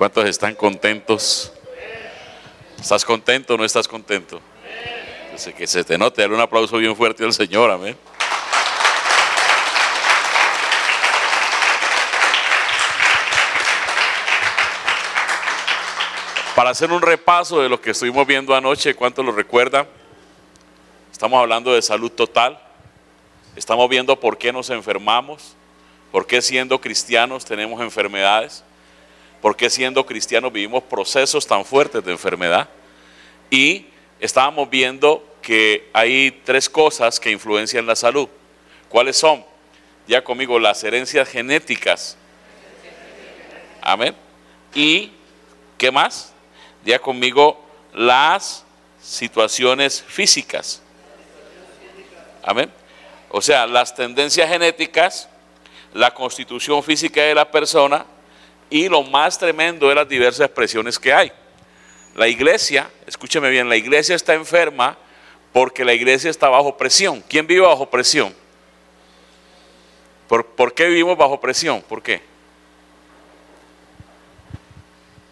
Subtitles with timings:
[0.00, 1.52] ¿Cuántos están contentos?
[2.80, 4.40] ¿Estás contento o no estás contento?
[5.58, 7.94] Que se te note, dale un aplauso bien fuerte al Señor, amén.
[16.56, 19.86] Para hacer un repaso de lo que estuvimos viendo anoche, ¿cuánto lo recuerda?
[21.12, 22.58] Estamos hablando de salud total.
[23.54, 25.54] Estamos viendo por qué nos enfermamos,
[26.10, 28.64] por qué siendo cristianos tenemos enfermedades,
[29.40, 32.68] por qué siendo cristianos vivimos procesos tan fuertes de enfermedad.
[33.50, 33.86] Y
[34.20, 38.28] estábamos viendo que hay tres cosas que influencian la salud.
[38.88, 39.44] ¿Cuáles son?
[40.06, 42.16] Ya conmigo, las herencias genéticas.
[43.80, 44.14] Amén.
[44.74, 45.12] ¿Y
[45.78, 46.32] qué más?
[46.84, 47.64] Ya conmigo,
[47.94, 48.64] las
[49.00, 50.82] situaciones físicas.
[52.42, 52.70] Amén.
[53.30, 55.28] O sea, las tendencias genéticas,
[55.94, 58.04] la constitución física de la persona
[58.70, 61.32] y lo más tremendo de las diversas expresiones que hay.
[62.14, 64.96] La iglesia, escúcheme bien, la iglesia está enferma
[65.52, 67.22] porque la iglesia está bajo presión.
[67.28, 68.34] ¿Quién vive bajo presión?
[70.28, 71.82] ¿Por, ¿por qué vivimos bajo presión?
[71.82, 72.22] ¿Por qué?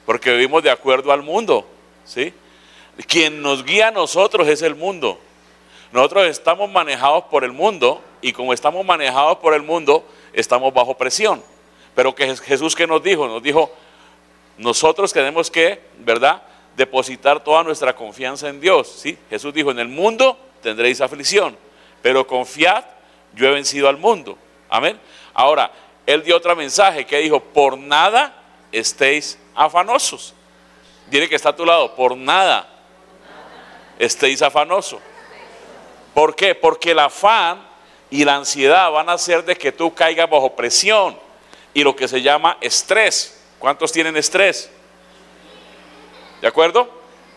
[0.04, 1.68] Porque vivimos de acuerdo al mundo,
[2.04, 2.32] ¿sí?
[3.06, 5.20] Quien nos guía a nosotros es el mundo.
[5.92, 10.96] Nosotros estamos manejados por el mundo y como estamos manejados por el mundo, estamos bajo
[10.96, 11.42] presión.
[11.98, 13.72] Pero que Jesús que nos dijo, nos dijo,
[14.56, 16.40] nosotros tenemos que, ¿verdad?
[16.76, 19.18] Depositar toda nuestra confianza en Dios, ¿sí?
[19.28, 21.58] Jesús dijo, en el mundo tendréis aflicción,
[22.00, 22.84] pero confiad,
[23.34, 24.38] yo he vencido al mundo.
[24.68, 24.96] Amén.
[25.34, 25.72] Ahora,
[26.06, 30.34] él dio otro mensaje que dijo, por nada estéis afanosos.
[31.10, 32.68] Dile que está a tu lado, por nada
[33.98, 35.00] estéis afanosos.
[36.14, 36.54] ¿Por qué?
[36.54, 37.60] Porque el afán
[38.08, 41.26] y la ansiedad van a hacer de que tú caigas bajo presión
[41.74, 43.40] y lo que se llama estrés.
[43.58, 44.70] ¿Cuántos tienen estrés?
[46.40, 46.88] ¿De acuerdo?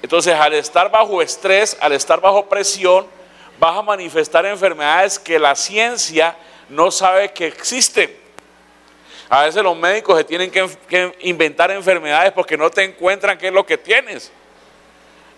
[0.02, 3.08] Entonces, al estar bajo estrés, al estar bajo presión,
[3.60, 6.36] vas a manifestar enfermedades que la ciencia
[6.70, 8.16] no sabe que existen.
[9.30, 13.48] A veces los médicos se tienen que, que inventar enfermedades porque no te encuentran qué
[13.48, 14.32] es lo que tienes.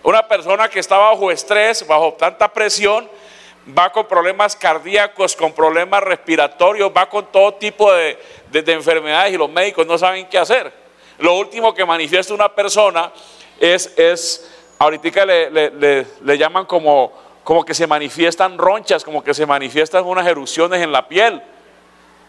[0.02, 3.08] Una persona que está bajo estrés, bajo tanta presión,
[3.66, 8.18] va con problemas cardíacos, con problemas respiratorios, va con todo tipo de,
[8.58, 10.72] enfermedades y los médicos no saben qué hacer.
[11.18, 13.12] Lo último que manifiesta una persona
[13.60, 17.12] es, es ahorita le, le, llaman como,
[17.44, 21.42] como que se manifiestan ronchas, como que se manifiestan unas erupciones en la piel.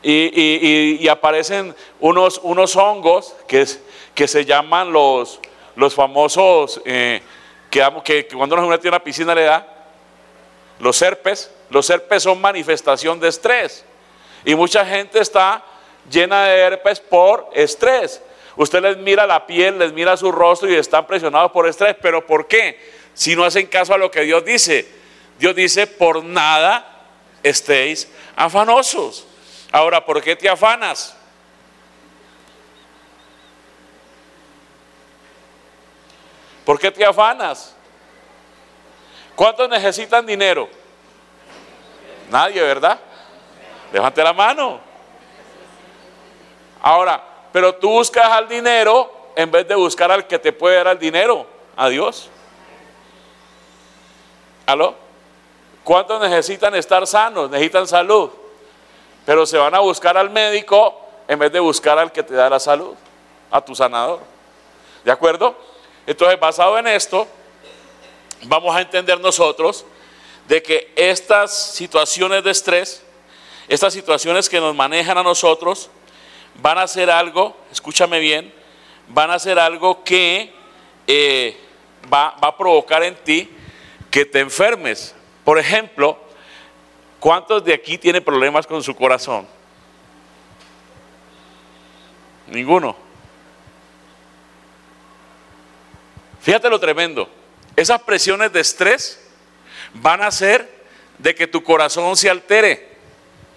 [0.03, 3.65] Y, aparecen unos, unos hongos que,
[4.13, 5.39] que se llaman los,
[5.75, 7.21] los famosos, eh,
[7.69, 9.67] que, cuando uno en una piscina le da,
[10.79, 13.83] los herpes, los herpes son manifestación de estrés.
[14.43, 15.63] Y mucha gente está
[16.09, 18.21] llena de herpes por estrés.
[18.55, 21.95] Usted les mira la piel, les mira su rostro y están presionados por estrés.
[22.01, 22.79] ¿Pero por qué?
[23.13, 24.87] Si no hacen caso a lo que Dios dice.
[25.37, 27.07] Dios dice, por nada
[27.43, 29.27] estéis afanosos.
[29.71, 31.15] Ahora, ¿por qué te afanas?
[36.63, 37.75] ¿Por qué te afanas?
[39.35, 40.67] ¿Cuántos necesitan dinero?
[42.29, 42.99] Nadie, ¿verdad?
[43.93, 44.94] Levante la mano.
[46.85, 47.19] Ahora,
[47.51, 50.99] pero tú buscas al dinero en vez de buscar al que te puede dar el
[50.99, 52.29] dinero, a Dios.
[54.67, 54.93] ¿Aló?
[55.83, 57.49] ¿Cuántos necesitan estar sanos?
[57.49, 58.29] Necesitan salud.
[59.25, 60.95] Pero se van a buscar al médico
[61.27, 62.93] en vez de buscar al que te da la salud,
[63.49, 64.19] a tu sanador.
[65.03, 65.55] ¿De acuerdo?
[66.05, 67.25] Entonces, basado en esto,
[68.43, 69.87] vamos a entender nosotros
[70.47, 73.03] de que estas situaciones de estrés,
[73.67, 75.89] estas situaciones que nos manejan a nosotros,
[76.61, 78.53] van a ser algo, escúchame bien,
[79.09, 80.53] van a ser algo que
[81.07, 81.57] eh,
[82.11, 83.49] va, va a provocar en ti
[84.09, 85.15] que te enfermes.
[85.43, 86.17] Por ejemplo,
[87.19, 89.47] ¿cuántos de aquí tienen problemas con su corazón?
[92.47, 92.95] Ninguno.
[96.41, 97.27] Fíjate lo tremendo.
[97.75, 99.19] Esas presiones de estrés
[99.95, 100.85] van a hacer
[101.17, 102.97] de que tu corazón se altere.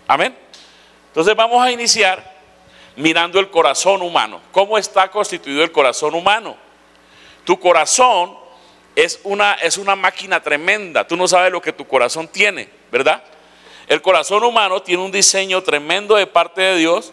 [0.06, 0.36] Amén.
[1.08, 2.37] Entonces vamos a iniciar
[2.98, 4.40] mirando el corazón humano.
[4.50, 6.56] ¿Cómo está constituido el corazón humano?
[7.44, 8.36] Tu corazón
[8.96, 11.06] es una, es una máquina tremenda.
[11.06, 13.22] Tú no sabes lo que tu corazón tiene, ¿verdad?
[13.86, 17.12] El corazón humano tiene un diseño tremendo de parte de Dios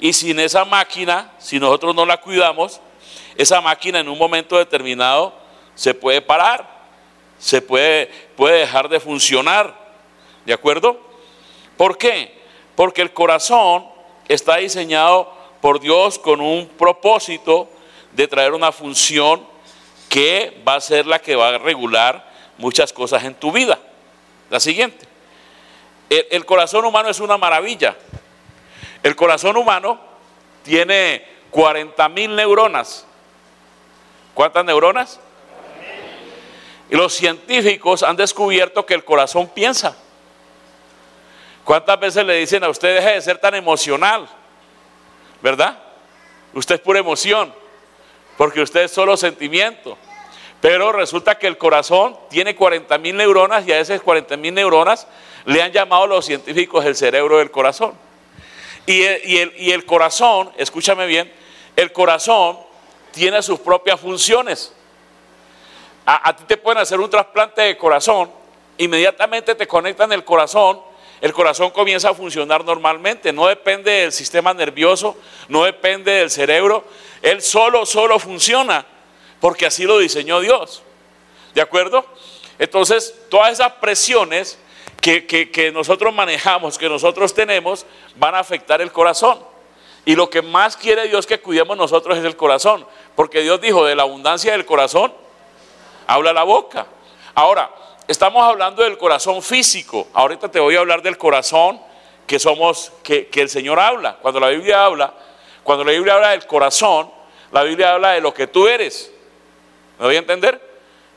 [0.00, 2.80] y sin esa máquina, si nosotros no la cuidamos,
[3.36, 5.32] esa máquina en un momento determinado
[5.76, 6.68] se puede parar,
[7.38, 9.78] se puede, puede dejar de funcionar.
[10.44, 11.00] ¿De acuerdo?
[11.76, 12.36] ¿Por qué?
[12.74, 13.99] Porque el corazón
[14.34, 17.68] está diseñado por Dios con un propósito
[18.12, 19.44] de traer una función
[20.08, 23.78] que va a ser la que va a regular muchas cosas en tu vida.
[24.48, 25.06] La siguiente.
[26.08, 27.96] El, corazón humano es una maravilla.
[29.02, 30.00] El corazón humano
[30.64, 33.06] tiene 40 mil neuronas.
[34.34, 35.20] ¿Cuántas neuronas?
[36.88, 39.96] Y los científicos han descubierto que el corazón piensa.
[41.64, 44.28] ¿Cuántas veces le dicen a usted deje de ser tan emocional?
[45.42, 45.78] ¿Verdad?
[46.52, 47.54] Usted es pura emoción,
[48.36, 49.96] porque usted es solo sentimiento.
[50.60, 55.06] Pero resulta que el corazón tiene 40 mil neuronas y a esas 40 mil neuronas
[55.46, 57.94] le han llamado los científicos el cerebro del corazón.
[58.86, 61.32] Y el, y el corazón, escúchame bien,
[61.76, 62.58] el corazón
[63.12, 64.74] tiene sus propias funciones.
[66.06, 68.30] A, ti te pueden hacer un trasplante de corazón,
[68.78, 70.80] inmediatamente te conectan el corazón,
[71.20, 75.16] el corazón comienza a funcionar normalmente, no depende del sistema nervioso,
[75.48, 76.84] no depende del cerebro,
[77.20, 78.86] él solo, solo funciona,
[79.40, 80.82] porque así lo diseñó Dios.
[81.54, 82.06] ¿De acuerdo?
[82.58, 84.58] Entonces, todas esas presiones
[85.00, 87.84] que, que nosotros manejamos, que nosotros tenemos,
[88.16, 89.50] van a afectar el corazón.
[90.04, 93.84] Y lo que más quiere Dios que cuidemos nosotros es el corazón, porque Dios dijo,
[93.84, 95.12] de la abundancia del corazón,
[96.06, 96.86] habla la boca.
[97.34, 97.70] Ahora,
[98.10, 100.08] estamos hablando del corazón físico.
[100.12, 101.80] Ahorita te voy a hablar del corazón
[102.26, 104.16] que somos, que, el Señor habla.
[104.20, 105.14] Cuando la Biblia habla,
[105.62, 107.10] cuando la Biblia habla del corazón,
[107.52, 109.12] la Biblia habla de lo que tú eres.
[109.98, 110.60] ¿Me voy a entender?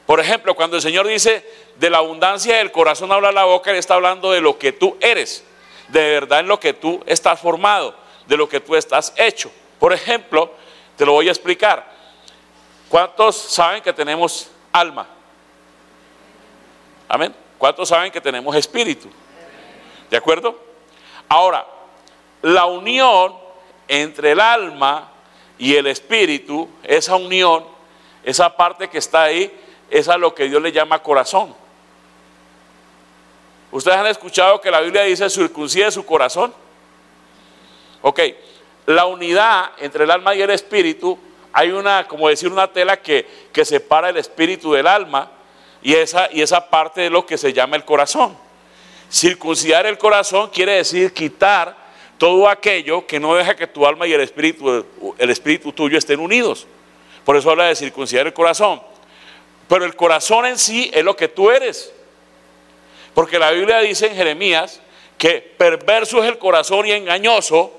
[0.06, 1.44] Por ejemplo, cuando el Señor dice
[1.78, 4.98] de la abundancia del corazón habla la boca, Él está hablando de lo que tú
[5.00, 5.44] eres,
[5.88, 7.96] de verdad en lo que tú estás formado,
[8.28, 9.52] de lo que tú estás hecho.
[9.80, 10.52] Por ejemplo,
[10.96, 11.92] te lo voy a explicar.
[12.90, 15.08] ¿Cuántos saben que tenemos alma.
[17.14, 17.32] Amén.
[17.60, 19.08] ¿Cuántos saben que tenemos espíritu?
[20.10, 20.60] ¿De acuerdo?
[21.30, 21.64] Ahora,
[22.42, 23.36] la unión
[23.88, 25.12] entre el alma
[25.60, 27.66] y el espíritu, esa unión,
[28.24, 29.56] esa parte que está ahí,
[29.92, 31.54] es a lo que Dios le llama corazón.
[33.70, 36.52] ¿Ustedes han escuchado que la Biblia dice circuncide su corazón?
[38.02, 38.22] Ok,
[38.88, 41.20] la unidad entre el alma y el espíritu
[41.52, 43.28] hay una, como decir, una tela que,
[43.64, 45.30] separa el espíritu del alma
[45.84, 48.36] y esa, y esa parte de lo que se llama el corazón.
[49.12, 51.76] Circuncidar el corazón quiere decir quitar
[52.18, 54.86] todo aquello que no deja que tu alma y el espíritu,
[55.18, 56.66] el espíritu tuyo estén unidos.
[57.26, 58.82] Por eso habla de circuncidar el corazón.
[59.68, 61.94] Pero el corazón en sí es lo que tú eres.
[63.14, 64.82] Porque la Biblia dice en Jeremías
[65.18, 67.72] que perverso es el corazón y engañoso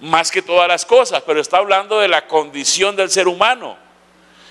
[0.00, 3.76] más que todas las cosas, pero está hablando de la condición del ser humano.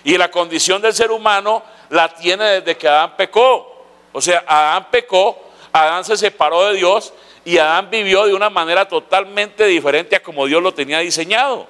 [0.10, 1.62] Y la condición del ser humano
[1.92, 3.86] la tiene desde que Adán pecó.
[4.12, 5.38] O sea, Adán pecó,
[5.72, 7.14] Adán se separó de Dios
[7.46, 11.68] y Adán vivió de una manera totalmente diferente a como Dios lo tenía diseñado.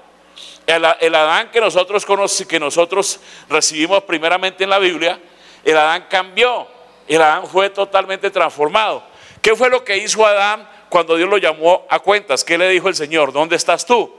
[0.66, 2.06] El, Adán que nosotros,
[2.48, 3.20] que nosotros
[3.50, 5.20] recibimos primeramente en la Biblia,
[5.66, 6.66] el Adán cambió,
[7.10, 9.04] el Adán fue totalmente transformado.
[9.42, 12.88] ¿Qué fue lo que hizo Adán cuando Dios lo llamó a cuentas, ¿qué le dijo
[12.88, 13.34] el Señor?
[13.34, 14.10] ¿Dónde estás tú?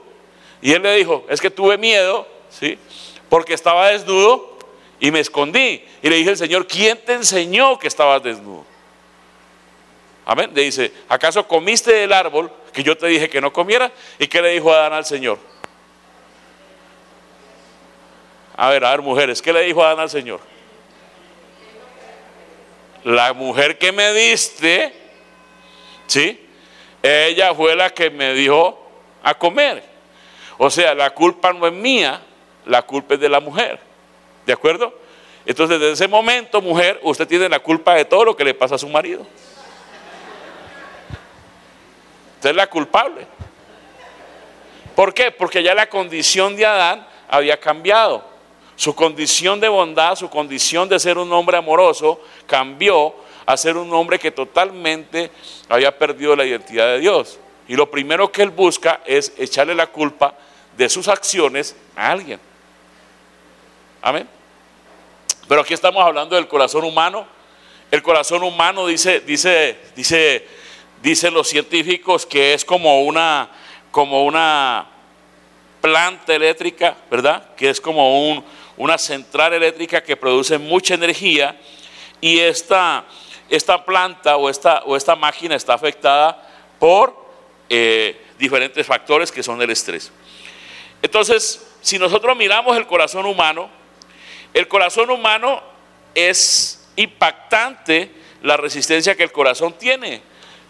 [0.60, 2.78] Y él le dijo, es que tuve miedo, ¿sí?
[3.30, 4.58] Porque estaba desnudo
[4.98, 5.82] y me escondí.
[6.02, 8.66] Y le dije al Señor, ¿quién te enseñó que estabas desnudo?
[10.26, 10.50] Amén.
[10.54, 13.90] Le dice, ¿acaso comiste del árbol que yo te dije que no comiera?
[14.18, 15.38] ¿Y qué le dijo Adán al Señor?
[18.56, 20.40] A ver, a ver, mujeres, ¿qué le dijo Adán al Señor?
[23.04, 24.92] La mujer que me diste,
[26.06, 26.46] ¿sí?
[27.02, 28.90] Ella fue la que me dijo
[29.22, 29.82] a comer.
[30.58, 32.20] O sea, la culpa no es mía,
[32.66, 33.78] la culpa es de la mujer.
[34.46, 34.94] ¿De acuerdo?
[35.46, 38.74] Entonces, desde ese momento, mujer, usted tiene la culpa de todo lo que le pasa
[38.74, 39.26] a su marido.
[42.36, 43.26] Usted es la culpable.
[44.94, 45.30] ¿Por qué?
[45.30, 48.24] Porque ya la condición de Adán había cambiado.
[48.76, 53.14] Su condición de bondad, su condición de ser un hombre amoroso cambió
[53.44, 55.30] a ser un hombre que totalmente
[55.68, 57.38] había perdido la identidad de Dios.
[57.68, 60.34] Y lo primero que él busca es echarle la culpa
[60.76, 62.40] de sus acciones a alguien.
[64.02, 64.26] Amén.
[65.46, 67.26] Pero aquí estamos hablando del corazón humano.
[67.90, 70.46] El corazón humano dice, dice, dice,
[71.02, 73.50] dicen los científicos que es como una,
[73.90, 74.86] como una
[75.80, 77.54] planta eléctrica, ¿verdad?
[77.56, 78.44] Que es como un,
[78.76, 81.60] una central eléctrica que produce mucha energía
[82.22, 83.04] y esta,
[83.50, 87.14] esta planta o esta, o esta máquina está afectada por
[87.68, 90.10] eh, diferentes factores que son el estrés.
[91.02, 93.79] Entonces, si nosotros miramos el corazón humano,
[94.54, 95.60] el corazón humano
[96.14, 100.22] es impactante la resistencia que el corazón tiene.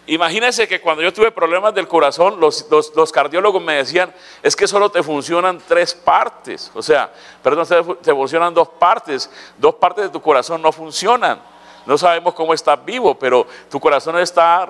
[0.07, 4.67] Imagínense que cuando yo tuve problemas del corazón, los, los, cardiólogos me decían, es que
[4.67, 7.11] solo te funcionan tres partes, o sea,
[7.43, 7.67] perdón,
[8.01, 11.51] te funcionan dos partes, dos partes de tu corazón no funcionan.
[11.85, 14.67] No sabemos cómo estás vivo, pero tu corazón está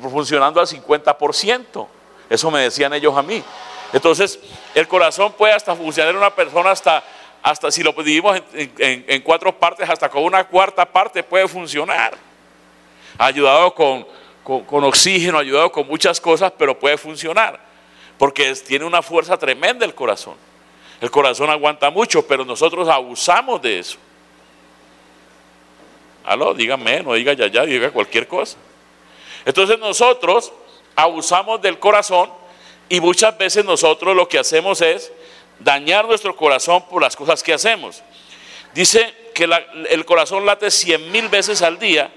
[0.00, 1.86] funcionando al 50%.
[2.30, 3.42] Eso me decían ellos a mí.
[3.92, 4.38] Entonces,
[4.74, 7.02] el corazón puede hasta funcionar en una persona hasta,
[7.42, 12.16] hasta si lo dividimos en cuatro partes, hasta con una cuarta parte puede funcionar.
[13.18, 14.06] Ayudado con
[14.42, 17.60] con, oxígeno, ayudado con muchas cosas, pero puede funcionar,
[18.18, 20.34] porque tiene una fuerza tremenda el corazón.
[21.00, 23.98] El corazón aguanta mucho, pero nosotros abusamos de eso.
[26.24, 28.56] Aló, dígame, no diga ya, ya, diga cualquier cosa.
[29.44, 30.52] Entonces nosotros
[30.94, 32.30] abusamos del corazón
[32.88, 35.10] y muchas veces nosotros lo que hacemos es
[35.62, 38.02] dañar nuestro corazón por las cosas que hacemos.
[38.74, 39.48] Dice que
[39.90, 42.10] el corazón late cien mil veces al día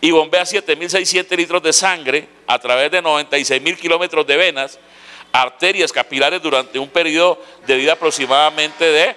[0.00, 4.78] y bombea 7.600 litros de sangre a través de 96.000 kilómetros de venas,
[5.32, 9.16] arterias capilares durante un periodo de vida aproximadamente de,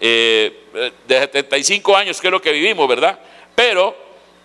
[0.00, 3.18] eh, de 75 años, que es lo que vivimos, ¿verdad?
[3.54, 3.96] Pero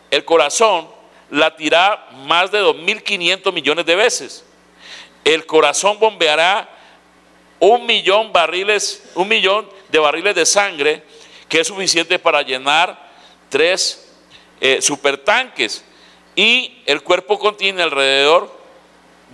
[0.09, 0.89] el corazón
[1.29, 4.45] latirá más de 2.500 millones de veces.
[5.23, 6.76] El corazón bombeará
[7.59, 11.03] un millón barriles, un millón de barriles de sangre,
[11.49, 13.07] que es suficiente para llenar
[13.49, 14.13] tres
[14.59, 15.83] eh, supertanques
[16.35, 18.55] y el cuerpo contiene alrededor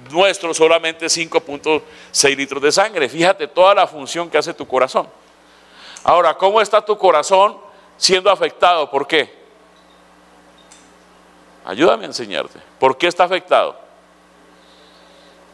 [0.10, 3.10] nuestro solamente 5.6 litros de sangre.
[3.10, 5.08] Fíjate toda la función que hace tu corazón.
[6.04, 7.58] Ahora, ¿cómo está tu corazón
[7.98, 8.90] siendo afectado?
[8.90, 9.34] ¿Por qué?
[11.66, 12.60] Ayúdame a enseñarte.
[12.80, 13.78] ¿Por qué está afectado?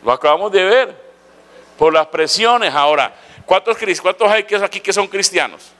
[0.03, 1.08] Lo acabamos de ver.
[1.79, 2.75] Por las presiones.
[2.75, 5.71] Ahora, ¿cuántos, cuántos hay aquí que son cristianos?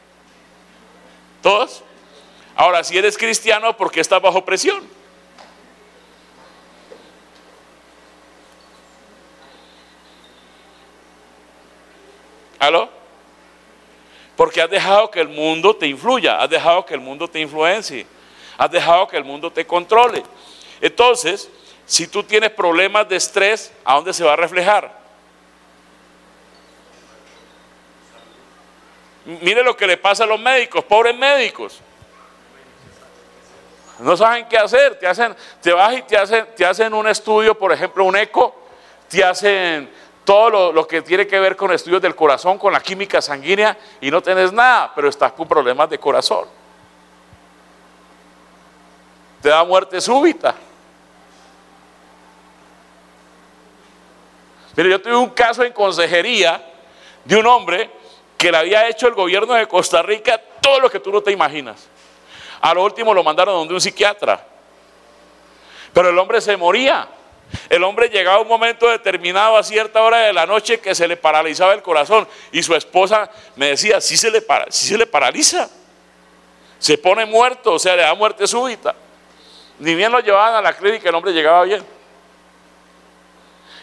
[1.41, 1.83] ¿Todos?
[2.55, 4.87] Ahora, si eres cristiano, ¿por qué estás bajo presión?
[12.59, 12.89] ¿Aló?
[14.37, 18.07] Porque has dejado que el mundo te influya, has dejado que el mundo te influencie,
[18.57, 20.23] has dejado que el mundo te controle.
[20.79, 21.49] Entonces,
[21.85, 24.98] si tú tienes problemas de estrés, ¿a dónde se va a reflejar?
[29.25, 31.81] Mire lo que le pasa a los médicos, pobres médicos.
[33.99, 37.57] No saben qué hacer, te hacen, te vas y te hacen, te hacen un estudio,
[37.57, 38.55] por ejemplo, un eco,
[39.09, 39.89] te hacen
[40.23, 44.11] todo lo, que tiene que ver con estudios del corazón, con la química sanguínea, y
[44.11, 46.47] no tenés nada, pero estás con problemas de corazón.
[49.41, 50.53] Te da muerte súbita.
[54.75, 56.63] Mire, yo tuve un caso en consejería
[57.25, 57.89] de un hombre
[58.39, 61.29] que le había hecho el gobierno de Costa Rica todo lo que tú no te
[61.29, 61.89] imaginas.
[62.61, 64.47] A lo último lo mandaron donde un psiquiatra.
[65.91, 67.05] Pero el hombre se moría.
[67.69, 71.05] El hombre llegaba a un momento determinado a cierta hora de la noche que se
[71.05, 72.29] le paralizaba el corazón.
[72.53, 75.69] Y su esposa me decía, si se le, para, se le paraliza.
[76.77, 78.95] Se pone muerto, o sea, le da muerte súbita.
[79.79, 81.85] Ni bien lo llevaban a la clínica, el hombre llegaba bien.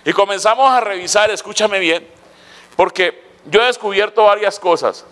[0.03, 2.09] Y comenzamos a revisar, escúchame bien,
[2.75, 5.05] porque yo he descubierto varias cosas.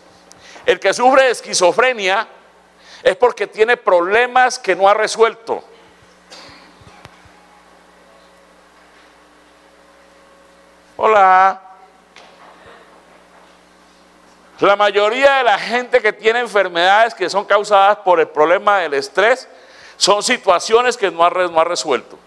[0.67, 2.26] El que sufre de esquizofrenia
[3.03, 5.62] es porque tiene problemas que no ha resuelto.
[10.97, 11.61] Hola.
[14.61, 18.95] La mayoría de la gente que tiene enfermedades que son causadas por el problema del
[18.95, 19.49] estrés
[19.97, 22.19] son situaciones que no ha, resuelto.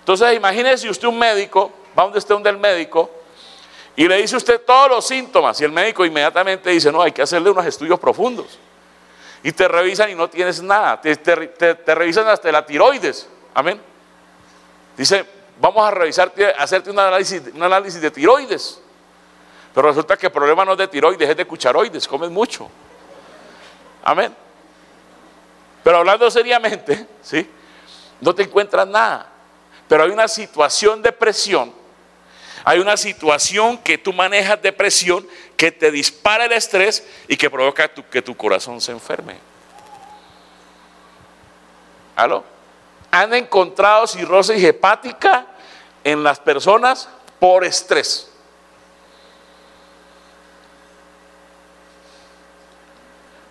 [0.00, 3.10] Entonces imagínese usted un médico, va donde esté donde el médico,
[3.96, 7.22] y le dice usted todos los síntomas y el médico inmediatamente dice, no, hay que
[7.22, 8.58] hacerle unos estudios profundos.
[9.42, 11.00] Y te revisan y no tienes nada.
[11.00, 11.14] Te,
[11.94, 13.28] revisan hasta la tiroides.
[13.54, 13.80] Amén.
[14.96, 15.24] Dice,
[15.60, 18.80] vamos a revisar, hacerte un análisis, un análisis de tiroides.
[19.74, 22.68] Pero resulta que el problema no es de tiroides, es de cucharoides, comes mucho.
[24.04, 24.34] Amén.
[25.82, 27.48] Pero hablando seriamente, ¿sí?
[28.20, 29.26] No te encuentras nada.
[29.88, 31.79] Pero hay una situación de presión
[32.64, 35.26] hay una situación que tú manejas de presión
[35.56, 39.36] que te dispara el estrés y que provoca que tu corazón se enferme.
[42.16, 42.44] ¿Aló?
[43.10, 45.46] Han encontrado cirrosis hepática
[46.04, 48.30] en las personas por estrés.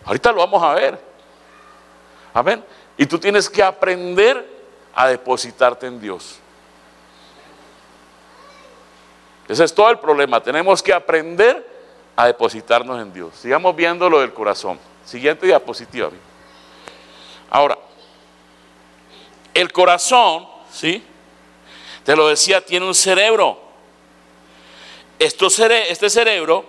[0.05, 0.99] Ahorita lo vamos a ver.
[2.33, 2.63] Amén.
[2.97, 4.59] Y tú tienes que aprender
[4.95, 6.39] a depositarte en Dios.
[9.49, 10.41] Ese es todo el problema.
[10.41, 11.67] Tenemos que aprender
[12.15, 13.33] a depositarnos en Dios.
[13.35, 14.79] Sigamos viendo lo del corazón.
[15.03, 16.11] Siguiente diapositiva.
[17.49, 17.75] Ahora,
[19.55, 21.03] el corazón, ¿sí?
[22.03, 23.59] Te lo decía, tiene un cerebro.
[25.17, 26.65] este cerebro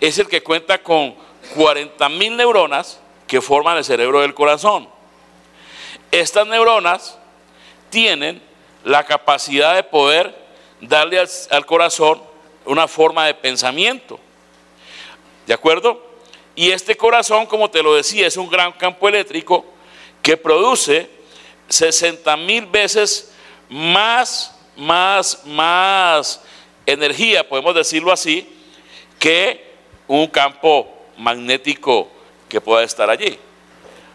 [0.00, 1.14] es el que cuenta con
[1.54, 4.88] 40 mil neuronas que forman el cerebro del corazón.
[6.10, 7.18] Estas neuronas
[7.90, 8.42] tienen
[8.82, 10.45] la capacidad de poder
[10.80, 11.18] darle
[11.50, 12.22] al, corazón
[12.64, 14.18] una forma de pensamiento.
[15.46, 16.04] ¿De acuerdo?
[16.54, 19.64] Y este corazón, como te lo decía, es un gran campo eléctrico
[20.22, 21.08] que produce
[21.68, 23.32] 60 mil veces
[23.68, 26.42] más, más, más
[26.86, 28.48] energía, podemos decirlo así,
[29.18, 29.74] que
[30.08, 32.08] un campo magnético
[32.48, 33.38] que pueda estar allí.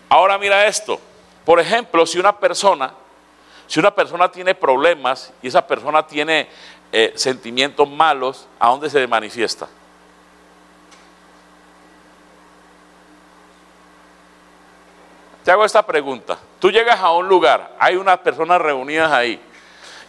[0.09, 0.99] Ahora mira esto.
[1.45, 2.93] Por ejemplo, si una persona,
[3.71, 6.49] si una persona tiene problemas y esa persona tiene
[6.91, 9.65] eh, sentimientos malos, ¿a dónde se manifiesta?
[15.45, 16.37] Te hago esta pregunta.
[16.59, 19.39] Tú llegas a un lugar, hay unas personas reunidas ahí.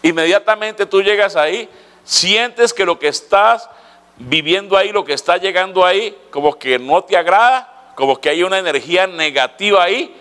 [0.02, 1.68] Inmediatamente tú llegas ahí,
[2.02, 3.70] sientes que lo que estás
[4.16, 8.42] viviendo ahí, lo que está llegando ahí, como que no te agrada, como que hay
[8.42, 10.20] una energía negativa ahí,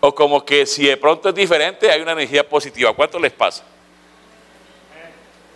[0.00, 2.92] o como que si de pronto es diferente, hay una energía positiva.
[2.92, 3.64] ¿Cuánto les pasa?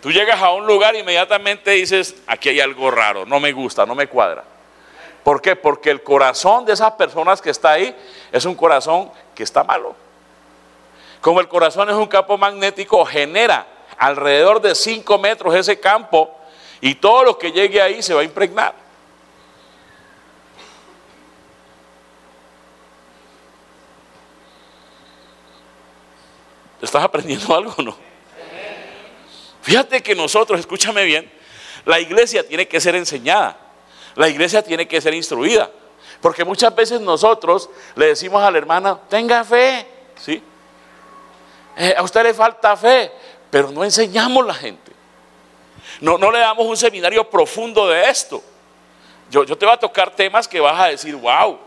[0.01, 3.85] Tú llegas a un lugar y inmediatamente dices, aquí hay algo raro, no me gusta,
[3.85, 4.43] no me cuadra.
[5.23, 5.55] ¿Por qué?
[5.55, 7.95] Porque el corazón de esas personas que está ahí
[8.31, 9.95] es un corazón que está malo.
[11.21, 13.65] Como el corazón es un campo magnético, genera
[13.97, 16.37] alrededor de 5 metros ese campo
[16.81, 18.82] y todo lo que llegue ahí se va a impregnar.
[26.83, 27.95] ¿Estás aprendiendo algo o no?
[29.61, 31.31] Fíjate que nosotros, escúchame bien,
[31.85, 33.57] la iglesia tiene que ser enseñada,
[34.15, 35.71] la iglesia tiene que ser instruida,
[36.19, 39.87] porque muchas veces nosotros le decimos a la hermana, tenga fe,
[40.19, 40.43] ¿sí?
[41.77, 43.09] Eh, a usted le falta fe,
[43.49, 44.91] pero no enseñamos a la gente.
[46.01, 48.43] No, no le damos un seminario profundo de esto.
[49.31, 51.57] Yo, yo te voy a tocar temas que vas a decir, wow,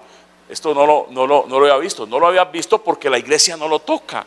[0.50, 2.06] esto no lo, no, lo, no lo había visto.
[2.06, 4.26] No lo había visto porque la iglesia no lo toca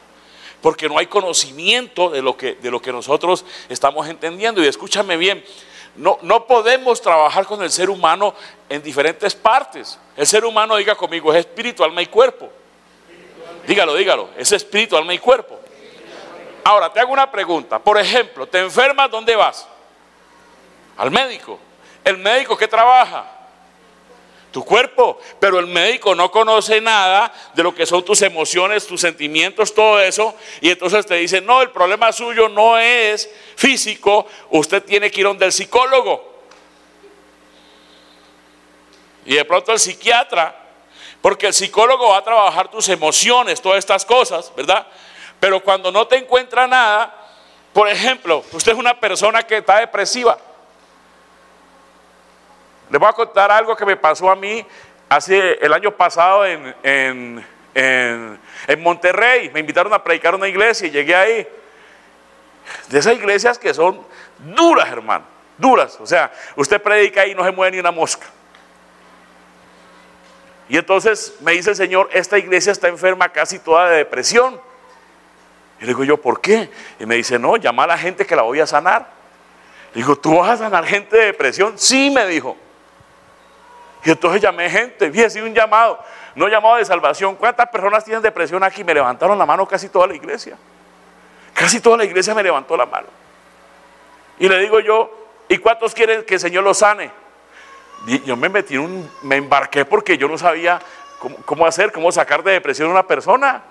[0.61, 4.63] porque no hay conocimiento de lo que, de lo que nosotros estamos entendiendo.
[4.63, 5.43] Y escúchame bien,
[5.95, 8.33] no, no podemos trabajar con el ser humano
[8.67, 9.99] en diferentes partes.
[10.15, 12.49] El ser humano, diga conmigo, es espíritu, alma y cuerpo.
[13.67, 15.59] Dígalo, dígalo, es espíritu, alma y cuerpo.
[16.63, 17.79] Ahora, te hago una pregunta.
[17.79, 19.67] Por ejemplo, te enfermas, ¿dónde vas?
[20.97, 21.59] Al médico.
[22.03, 23.38] ¿El médico qué trabaja?
[24.51, 29.01] Tu cuerpo, pero el médico no conoce nada de lo que son tus emociones, tus
[29.01, 34.83] sentimientos, todo eso, y entonces te dice, no, el problema suyo no es físico, usted
[34.83, 36.27] tiene que ir donde el psicólogo.
[39.25, 40.55] Y de pronto el psiquiatra,
[41.21, 44.87] porque el psicólogo va a trabajar tus emociones, todas estas cosas, ¿verdad?
[45.39, 47.15] Pero cuando no te encuentra nada,
[47.73, 50.37] por ejemplo, usted es una persona que está depresiva,
[52.89, 54.65] les voy a contar algo que me pasó a mí
[55.09, 58.39] hace el año pasado en, en,
[58.79, 59.49] Monterrey.
[59.53, 61.47] Me invitaron a predicar una iglesia y llegué ahí.
[62.89, 64.05] De esas iglesias que son
[64.55, 65.25] duras, hermano,
[65.57, 65.97] duras.
[65.99, 68.27] O sea, usted predica y no se mueve ni una mosca.
[70.67, 74.59] Y entonces me dice el Señor, esta iglesia está enferma casi toda de depresión.
[75.79, 76.69] Y le digo yo, ¿por qué?
[76.99, 79.09] Y me dice, no, llama a la gente que la voy a sanar.
[79.93, 81.73] Le digo, ¿tú vas a sanar gente de depresión?
[81.77, 82.55] Sí, me dijo.
[84.03, 85.99] Y entonces llamé gente, fíjese, un llamado,
[86.35, 87.35] no llamado de salvación.
[87.35, 88.83] ¿Cuántas personas tienen depresión aquí?
[88.83, 90.57] Me levantaron la mano casi toda la iglesia.
[91.53, 93.07] Casi toda la iglesia me levantó la mano.
[94.39, 95.11] Y le digo yo,
[95.49, 97.11] ¿y cuántos quieren que el Señor los sane?
[98.25, 100.79] Yo me metí, un, me embarqué porque yo no sabía
[101.19, 103.61] cómo, cómo hacer, cómo sacar de depresión a una persona.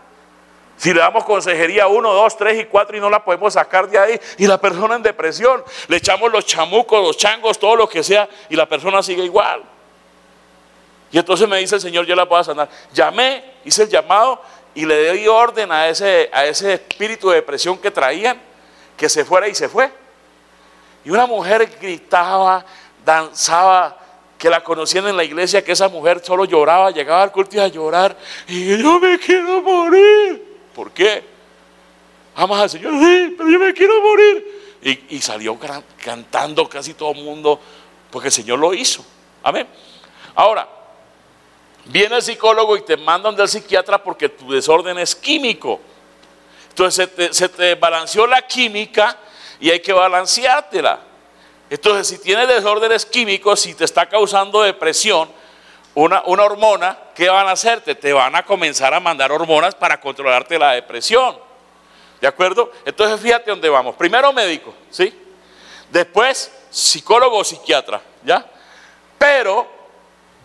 [0.76, 3.98] Si le damos consejería uno, dos, tres y cuatro y no la podemos sacar de
[3.98, 8.02] ahí y la persona en depresión, le echamos los chamucos, los changos, todo lo que
[8.04, 9.62] sea y la persona sigue igual.
[11.10, 12.68] Y entonces me dice el Señor, yo la puedo sanar.
[12.92, 14.42] Llamé, hice el llamado
[14.74, 18.40] y le di orden a ese, a ese espíritu de depresión que traían,
[18.96, 19.90] que se fuera y se fue.
[21.04, 22.64] Y una mujer gritaba,
[23.04, 23.96] danzaba,
[24.38, 27.58] que la conocían en la iglesia, que esa mujer solo lloraba, llegaba al culto y
[27.58, 28.16] a llorar.
[28.46, 30.60] Y yo me quiero morir.
[30.74, 31.24] ¿Por qué?
[32.36, 34.76] Amas al Señor, sí, pero yo me quiero morir.
[34.80, 35.58] Y, y salió
[36.00, 37.60] cantando casi todo el mundo,
[38.12, 39.04] porque el Señor lo hizo.
[39.42, 39.66] Amén.
[40.36, 40.68] Ahora,
[41.88, 45.80] Viene el psicólogo y te mandan del psiquiatra porque tu desorden es químico.
[46.68, 49.16] Entonces se te, balanceó la química
[49.58, 51.00] y hay que balanceártela.
[51.70, 55.30] Entonces, si tienes desórdenes químicos, si te está causando depresión,
[55.94, 57.94] una, una, hormona, ¿qué van a hacerte?
[57.94, 61.38] Te van a comenzar a mandar hormonas para controlarte la depresión.
[62.20, 62.70] ¿De acuerdo?
[62.84, 63.96] Entonces fíjate dónde vamos.
[63.96, 65.12] Primero médico, ¿sí?
[65.90, 68.44] Después psicólogo o psiquiatra, ¿ya?
[69.18, 69.77] Pero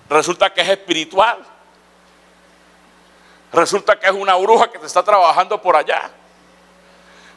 [0.10, 1.44] resulta que es espiritual.
[3.52, 6.10] Resulta que es una bruja que te está trabajando por allá.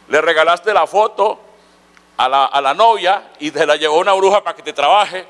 [0.09, 1.41] Le regalaste la foto
[2.17, 5.27] a la, novia y te la llevó una bruja para que te trabaje.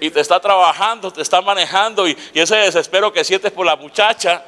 [0.00, 3.76] Y te está trabajando, te está manejando y, y ese desespero que sientes por la
[3.76, 4.42] muchacha.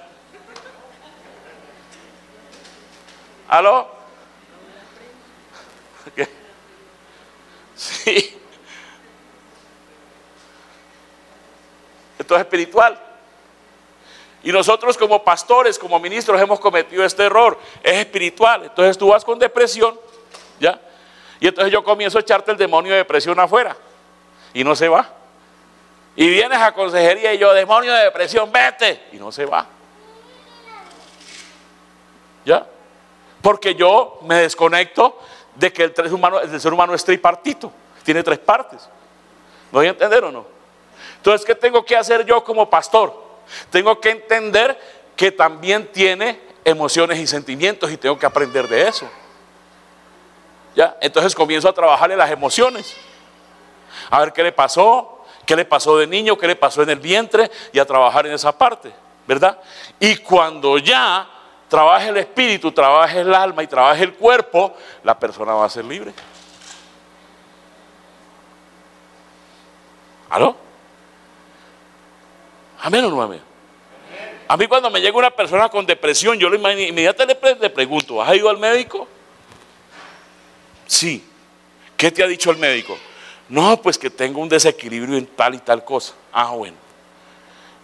[3.48, 3.88] ¿Aló?
[6.14, 6.28] ¿Qué?
[7.76, 8.40] Sí.
[12.24, 12.98] Esto es espiritual.
[14.42, 17.58] Y nosotros como pastores, como ministros, hemos cometido este error.
[17.82, 18.64] Es espiritual.
[18.64, 20.00] Entonces tú vas con depresión,
[20.58, 20.80] ¿ya?
[21.38, 23.76] Y entonces yo comienzo a echarte el demonio de depresión afuera.
[24.54, 25.06] Y no se va.
[26.16, 29.08] Y vienes a consejería y yo, demonio de depresión, vete.
[29.12, 29.66] Y no se va.
[32.46, 32.66] ¿Ya?
[33.42, 35.20] Porque yo me desconecto
[35.56, 35.94] de que el,
[36.50, 37.70] el ser humano es tripartito.
[38.02, 38.88] Tiene tres partes.
[39.70, 40.53] ¿No voy a entender o no?
[41.24, 43.18] Entonces, ¿qué tengo que hacer yo como pastor?
[43.70, 44.78] Tengo que entender
[45.16, 49.08] que también tiene emociones y sentimientos y tengo que aprender de eso.
[50.76, 50.98] ¿Ya?
[51.00, 52.94] Entonces comienzo a trabajarle las emociones.
[54.10, 57.00] A ver qué le pasó, qué le pasó de niño, qué le pasó en el
[57.00, 58.92] vientre y a trabajar en esa parte,
[59.26, 59.58] ¿verdad?
[59.98, 61.26] Y cuando ya
[61.68, 65.86] trabaje el espíritu, trabaje el alma y trabaje el cuerpo, la persona va a ser
[65.86, 66.12] libre.
[70.28, 70.64] ¿Aló?
[72.84, 73.40] ¿Amén o no amén?
[74.46, 78.50] A mí cuando me llega una persona con depresión, yo inmediatamente le pregunto, ¿has ido
[78.50, 79.08] al médico?
[80.86, 81.24] Sí.
[81.96, 82.98] ¿Qué te ha dicho el médico?
[83.48, 86.12] No, pues que tengo un desequilibrio en tal y tal cosa.
[86.30, 86.76] Ah, bueno.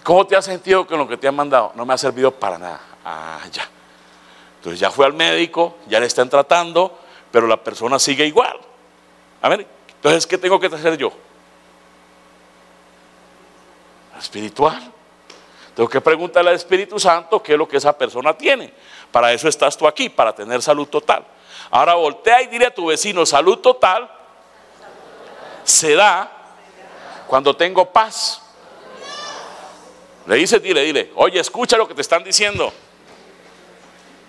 [0.04, 1.72] ¿Cómo te has sentido con lo que te han mandado?
[1.76, 2.80] No me ha servido para nada.
[3.02, 3.66] Ah, ya.
[4.56, 6.98] Entonces ya fue al médico, ya le están tratando,
[7.30, 8.58] pero la persona sigue igual.
[9.40, 11.10] A entonces, ¿qué tengo que hacer yo?
[14.20, 14.92] Espiritual.
[15.74, 18.72] Tengo que preguntarle al Espíritu Santo qué es lo que esa persona tiene.
[19.11, 21.24] Para eso estás tú aquí, para tener salud total.
[21.70, 24.11] Ahora voltea y dile a tu vecino, salud total
[25.64, 26.30] se da
[27.26, 28.42] cuando tengo paz.
[30.26, 32.72] Le dice, dile, dile, oye, escucha lo que te están diciendo.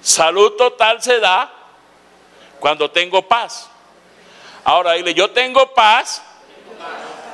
[0.01, 1.51] Salud total se da
[2.59, 3.69] cuando tengo paz.
[4.63, 6.21] Ahora dile, yo tengo paz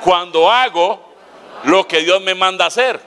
[0.02, 1.07] cuando hago
[1.64, 3.00] lo que Dios me manda hacer.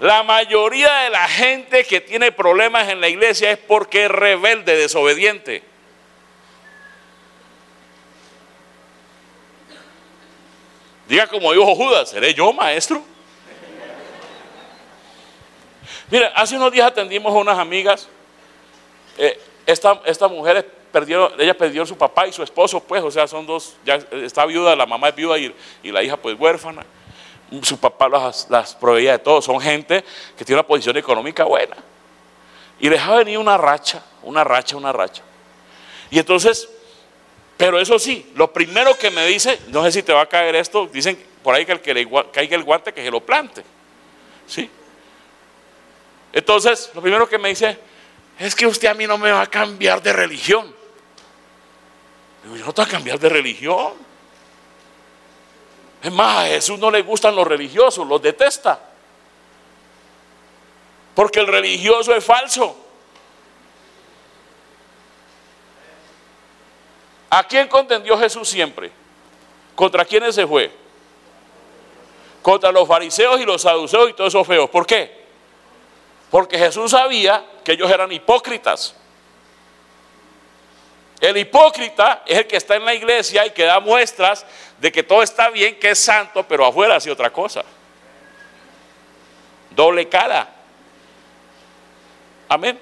[0.00, 4.76] La mayoría de la gente que tiene problemas en la iglesia es porque es rebelde,
[4.76, 5.62] desobediente.
[11.08, 13.02] Diga como dijo Judas, ¿seré yo maestro?
[16.10, 18.08] Mira, hace unos días atendimos a unas amigas.
[19.16, 20.70] Eh, esta, esta mujer
[21.38, 24.76] ella perdió su papá y su esposo, pues, o sea, son dos, ya está viuda,
[24.76, 25.54] la mamá es viuda y,
[25.84, 26.84] la hija pues huérfana
[27.62, 29.40] su papá las, proveía de todo.
[29.40, 30.04] Son gente
[30.36, 31.76] que tiene una posición económica buena.
[32.80, 35.22] Y les ha venido una racha, una racha, una racha.
[36.10, 36.68] Y entonces,
[37.56, 40.56] pero eso sí, lo primero que me dice, no sé si te va a caer
[40.56, 43.62] esto, dicen por ahí que el que le caiga el guante que se lo plante.
[44.46, 44.68] ¿Sí?
[46.32, 47.78] Entonces, lo primero que me dice,
[48.38, 50.74] es que usted a mí no me va a cambiar de religión.
[52.44, 53.94] No te voy a cambiar de religión.
[56.02, 58.78] Es más, a Jesús no le gustan los religiosos, los detesta.
[61.14, 62.76] Porque el religioso es falso.
[67.30, 68.92] ¿A quién contendió Jesús siempre?
[69.74, 70.70] ¿Contra quiénes se fue?
[72.42, 74.68] Contra los fariseos y los saduceos y todos esos feos.
[74.68, 75.24] ¿Por qué?
[76.30, 78.94] Porque Jesús sabía que ellos eran hipócritas.
[81.24, 84.44] El hipócrita es el que está en la iglesia y que da muestras
[84.78, 87.64] de que todo está bien, que es santo, pero afuera hace otra cosa.
[89.70, 90.54] Doble cara.
[92.46, 92.78] Amén.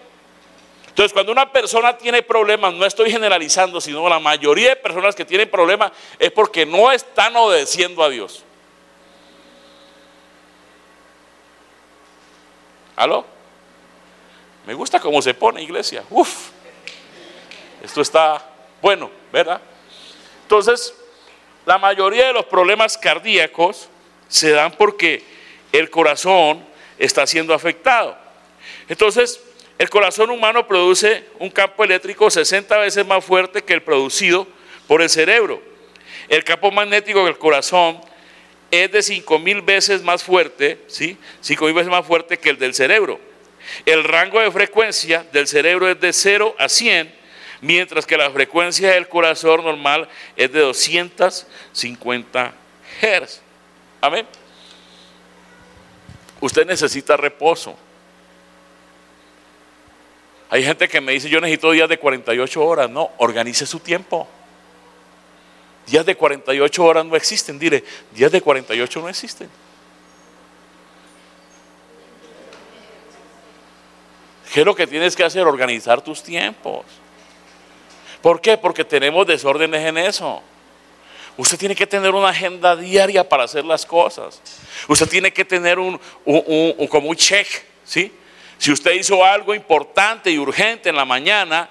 [0.89, 5.25] Entonces, cuando una persona tiene problemas, no estoy generalizando, sino la mayoría de personas que
[5.25, 8.43] tienen problemas es porque no están obedeciendo a Dios.
[12.97, 13.25] ¿Aló?
[14.67, 16.03] Me gusta cómo se pone, iglesia.
[16.11, 16.52] Uf.
[17.83, 18.45] Esto está
[18.81, 19.61] bueno, ¿verdad?
[20.42, 20.95] Entonces,
[21.66, 23.88] la mayoría de los problemas cardíacos
[24.29, 25.23] se dan porque
[25.73, 26.64] el corazón
[26.99, 28.16] está siendo afectado.
[28.88, 29.40] Entonces,
[29.79, 34.47] el corazón humano produce un campo eléctrico 60 veces más fuerte que el producido
[34.87, 35.61] por el cerebro.
[36.29, 38.01] El campo magnético del corazón
[38.71, 41.16] es de 5 mil veces más fuerte, ¿sí?
[41.40, 43.18] 5 mil veces más fuerte que el del cerebro.
[43.85, 47.22] El rango de frecuencia del cerebro es de 0 a 100,
[47.62, 52.53] mientras que la frecuencia del corazón normal es de 250
[53.01, 53.40] Hz.
[54.03, 54.27] Amén.
[56.40, 57.75] Usted necesita reposo.
[60.51, 62.90] Hay gente que me dice, yo necesito días de 48 horas.
[62.90, 64.29] No, organice su tiempo.
[65.87, 67.59] Días de 48 horas no existen.
[67.59, 69.48] Dile, días de 48 no existen.
[74.53, 75.46] ¿Qué es lo que tienes que hacer?
[75.46, 76.85] Organizar tus tiempos.
[78.23, 78.57] ¿Por qué?
[78.57, 80.43] Porque tenemos desórdenes en eso.
[81.37, 84.41] Usted tiene que tener una agenda diaria para hacer las cosas.
[84.87, 85.99] Usted tiene que tener un,
[86.89, 87.49] como un check,
[87.85, 88.13] ¿sí?
[88.59, 91.69] Si usted hizo algo importante y urgente en la mañana,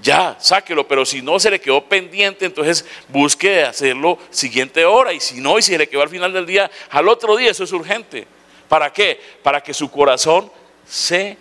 [0.00, 5.12] ya, sáquelo, pero si no se le quedó pendiente, entonces busque hacerlo siguiente hora.
[5.12, 7.50] Y si no, y si se le quedó al final del día, al otro día,
[7.50, 8.26] eso es urgente.
[8.68, 9.20] ¿Para qué?
[9.42, 10.50] Para que su corazón
[10.88, 11.36] se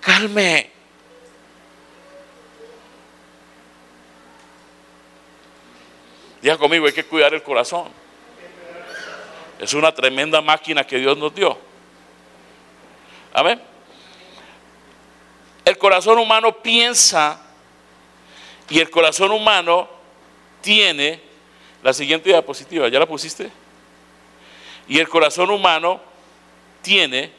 [0.00, 0.77] calme.
[6.48, 7.88] Diga conmigo, hay que cuidar el corazón.
[9.58, 11.58] Es una tremenda máquina que Dios nos dio.
[13.34, 13.60] Amén.
[15.62, 17.38] El corazón humano piensa
[18.70, 19.90] y el corazón humano
[20.62, 21.20] tiene
[21.82, 23.50] la siguiente diapositiva, ¿ya la pusiste?
[24.88, 26.00] Y el corazón humano
[26.80, 27.30] tiene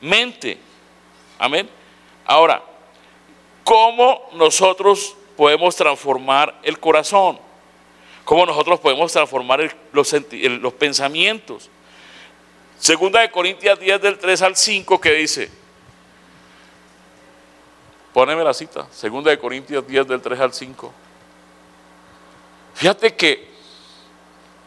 [0.00, 0.58] mente.
[1.38, 1.70] Amén.
[2.24, 2.64] Ahora,
[3.62, 7.45] ¿cómo nosotros podemos transformar el corazón?
[8.26, 11.70] ¿Cómo nosotros podemos transformar los, pensamientos?
[12.76, 15.48] Segunda de Corintias 10 del 3 al 5 que dice,
[18.12, 20.92] poneme la cita, segunda de Corintios 10 del 3 al 5.
[22.74, 23.48] Fíjate que,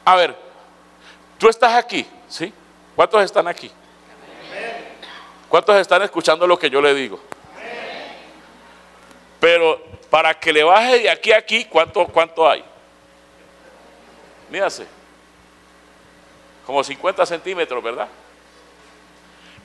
[0.06, 0.38] a ver,
[1.38, 2.54] tú estás aquí, ¿sí?
[2.96, 3.70] ¿Cuántos están aquí?
[5.50, 7.20] ¿Cuántos están escuchando lo que yo le digo?
[9.42, 12.69] Pero para que le baje de aquí a aquí, ¿cuánto, cuánto hay?
[14.52, 14.86] Mírase.
[16.66, 18.08] Como 50 centímetros, ¿verdad?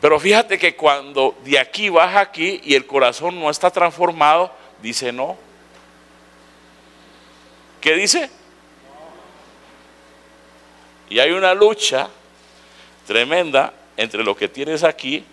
[0.01, 5.13] Pero fíjate que cuando de aquí baja aquí y el corazón no está transformado, dice
[5.13, 5.37] no.
[7.81, 8.31] ¿Qué dice?
[11.09, 12.09] Y hay una lucha
[13.07, 15.25] tremenda entre lo que tienes aquí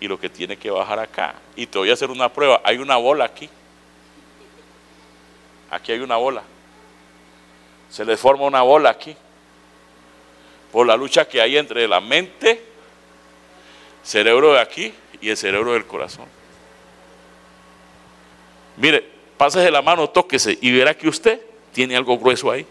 [0.00, 1.34] y lo que tiene que bajar acá.
[1.56, 2.60] Y te voy a hacer una prueba.
[2.64, 3.48] Hay una bola aquí.
[5.70, 6.42] Aquí hay una bola.
[7.90, 9.16] Se le forma una bola aquí.
[10.72, 12.62] Por la lucha que hay entre la mente,
[14.02, 16.26] cerebro de aquí y el cerebro del corazón.
[18.76, 19.04] Mire,
[19.36, 21.40] pásese la mano, tóquese y verá que usted
[21.72, 22.66] tiene algo grueso ahí.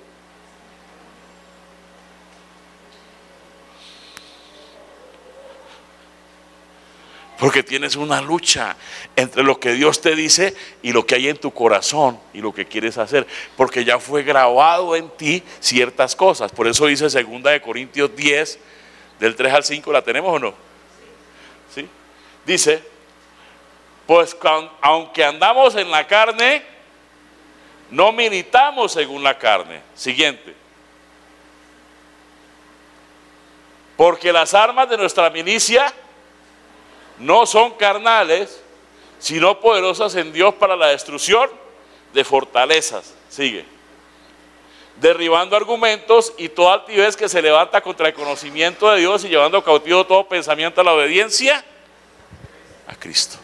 [7.40, 8.76] Porque tienes una lucha
[9.16, 12.54] entre lo que Dios te dice y lo que hay en tu corazón y lo
[12.54, 13.26] que quieres hacer.
[13.56, 16.52] Porque ya fue grabado en ti ciertas cosas.
[16.52, 18.60] Por eso dice 2 de Corintios 10,
[19.22, 20.54] del 3 al 5, ¿la tenemos o no?
[21.74, 21.88] ¿Sí?
[22.46, 22.84] Dice,
[24.06, 24.36] pues
[24.82, 26.62] aunque andamos en la carne,
[27.90, 29.82] no militamos según la carne.
[29.96, 30.54] Siguiente.
[33.96, 35.94] Porque las armas de nuestra milicia
[37.20, 38.62] no son carnales,
[39.20, 41.50] sino poderosas en Dios para la destrucción
[42.14, 43.14] de fortalezas.
[43.30, 43.66] Sigue.
[45.00, 49.64] Derribando argumentos y toda altivez que se levanta contra el conocimiento de Dios y llevando
[49.64, 51.64] cautivo todo pensamiento a la obediencia
[52.88, 53.38] a Cristo.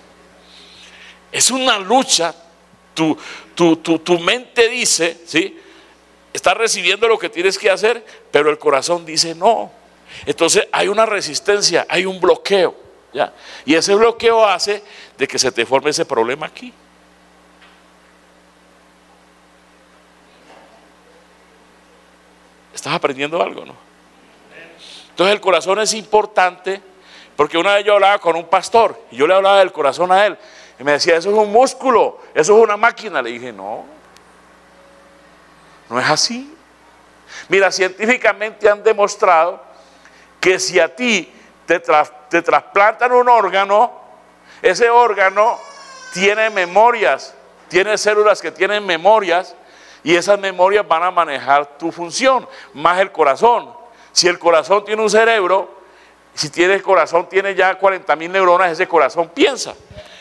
[1.31, 2.33] Es una lucha.
[2.93, 3.17] Tu,
[3.55, 5.59] tu, tu mente dice, ¿sí?
[6.31, 9.71] Estás recibiendo lo que tienes que hacer, pero el corazón dice no.
[10.25, 12.85] Entonces hay una resistencia, hay un bloqueo.
[13.65, 14.84] Y ese bloqueo hace
[15.17, 16.73] de que se te forme ese problema aquí.
[22.73, 23.75] Estás aprendiendo algo, ¿no?
[25.10, 26.82] Entonces el corazón es importante
[27.36, 30.25] porque una vez yo hablaba con un pastor y yo le hablaba del corazón a
[30.25, 30.38] él
[30.80, 33.21] y me decía, eso es un músculo, eso es una máquina.
[33.21, 33.86] Le dije, no,
[35.89, 36.54] no es así.
[37.47, 39.63] Mira, científicamente han demostrado
[40.39, 41.32] que si a ti
[41.65, 43.91] te, trasplantan un órgano,
[44.62, 45.60] ese órgano
[46.13, 47.34] tiene memorias,
[47.67, 49.56] tiene células que tienen memorias
[50.04, 53.73] y esas memorias van a manejar tu función, más el corazón.
[54.12, 55.75] Si el corazón tiene un cerebro,
[56.34, 59.73] si tiene el corazón tiene ya 40 mil neuronas, ese corazón piensa.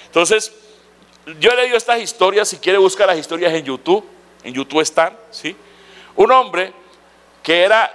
[0.06, 0.52] Entonces,
[1.38, 4.04] yo he leído estas historias, si quiere buscar las historias en YouTube,
[4.42, 5.56] en YouTube están, ¿sí?
[6.16, 6.72] Un hombre
[7.42, 7.90] que era,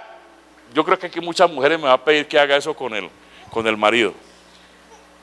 [0.72, 3.10] yo creo que aquí muchas mujeres me van a pedir que haga eso con él
[3.50, 4.12] con el marido.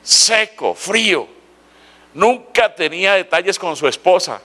[0.02, 1.26] Seco, frío.
[2.14, 4.40] Nunca tenía detalles con su esposa.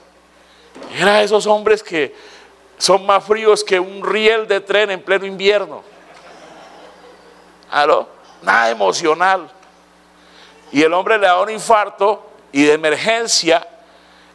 [0.97, 2.13] Era de esos hombres que
[2.77, 5.83] son más fríos que un riel de tren en pleno invierno.
[7.69, 8.07] ¿Aló?
[8.41, 9.49] Nada emocional.
[10.71, 13.67] Y el hombre le da un infarto y de emergencia,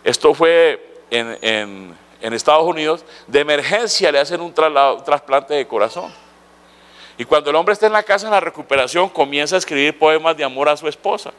[0.02, 6.12] esto fue en, Estados Unidos, de emergencia le hacen un, un trasplante de corazón.
[7.18, 10.36] Y cuando el hombre está en la casa en la recuperación, comienza a escribir poemas
[10.36, 11.32] de amor a su esposa.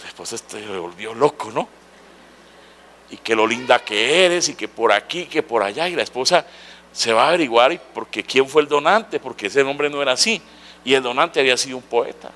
[0.00, 1.68] La esposa se volvió loco, ¿no?
[3.10, 5.88] Y que lo linda que eres, y que por aquí, que por allá.
[5.88, 6.46] Y la esposa
[6.92, 10.40] se va a averiguar porque quién fue el donante, porque ese hombre no era así.
[10.84, 12.30] Y el donante había sido un poeta.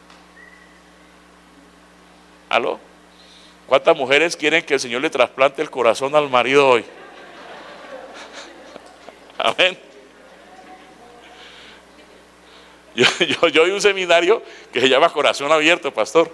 [2.48, 2.80] ¿Aló?
[3.68, 6.84] ¿Cuántas mujeres quieren que el Señor le trasplante el corazón al marido hoy?
[9.38, 9.78] Amén.
[13.42, 16.30] Yo, yo, un seminario que se llama Corazón Abierto, pastor.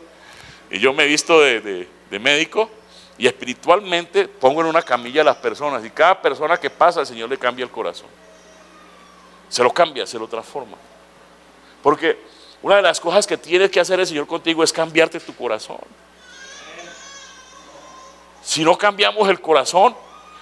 [0.71, 2.71] Y yo me he visto de, de médico
[3.19, 5.85] y espiritualmente pongo en una camilla a las personas.
[5.85, 8.07] Y cada persona que pasa, el Señor le cambia el corazón.
[9.49, 10.77] Se lo cambia, se lo transforma.
[11.83, 12.19] Porque
[12.63, 15.81] una de las cosas que tiene que hacer el Señor contigo es cambiarte tu corazón.
[18.43, 19.97] Si no cambiamos el corazón,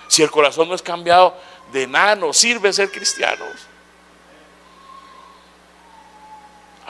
[0.07, 1.35] si el corazón no es cambiado,
[1.73, 3.70] de nada nos sirve ser cristianos.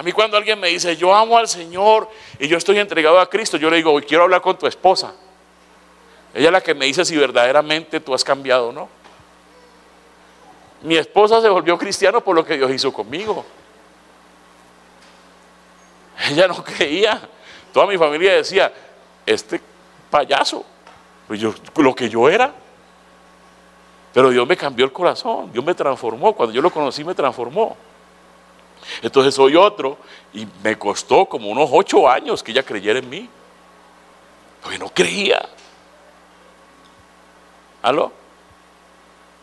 [0.00, 2.08] A mí cuando alguien me dice, yo amo al Señor
[2.38, 5.12] y yo estoy entregado a Cristo, yo le digo, hoy quiero hablar con tu esposa.
[6.32, 8.88] Ella es la que me dice si verdaderamente tú has cambiado o no.
[10.84, 13.44] Mi esposa se volvió cristiano por lo que Dios hizo conmigo.
[16.30, 17.20] Ella no creía.
[17.70, 18.72] Toda mi familia decía,
[19.26, 19.60] este
[20.10, 20.64] payaso,
[21.28, 22.54] pues yo, lo que yo era.
[24.14, 26.32] Pero Dios me cambió el corazón, Dios me transformó.
[26.32, 27.76] Cuando yo lo conocí me transformó.
[29.02, 29.98] Entonces soy otro
[30.32, 33.28] y me costó como unos ocho años que ella creyera en mí.
[34.62, 35.48] Porque no creía.
[37.82, 38.12] ¿Aló?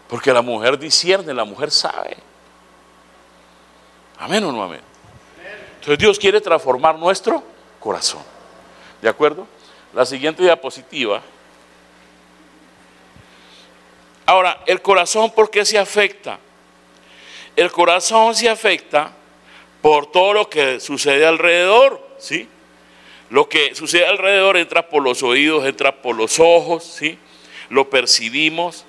[0.08, 2.18] Porque la mujer discierne, la mujer sabe.
[4.20, 4.82] Amén o no amén.
[5.76, 7.44] Entonces Dios quiere transformar nuestro
[7.80, 8.22] corazón.
[9.02, 9.48] ¿De acuerdo?
[9.94, 11.22] La siguiente diapositiva.
[14.26, 16.40] Ahora, el corazón, ¿por qué se afecta?
[17.56, 19.12] El corazón se afecta
[19.82, 22.50] por todo lo que sucede alrededor, ¿sí?
[23.30, 27.18] Lo que sucede alrededor entra por los oídos, entra por los ojos, ¿sí?
[27.70, 28.86] Lo percibimos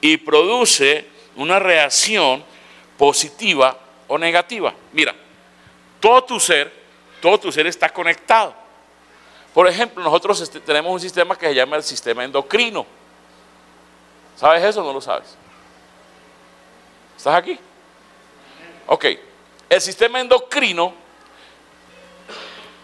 [0.00, 2.44] y produce una reacción
[2.96, 4.74] positiva o negativa.
[4.92, 5.14] Mira,
[6.00, 6.72] todo tu ser,
[7.20, 8.54] todo tu ser está conectado.
[9.54, 12.86] Por ejemplo, nosotros este, tenemos un sistema que se llama el sistema endocrino.
[14.36, 15.36] ¿Sabes eso o no lo sabes?
[17.16, 17.58] ¿Estás aquí?
[18.86, 19.06] Ok.
[19.68, 20.94] El sistema endocrino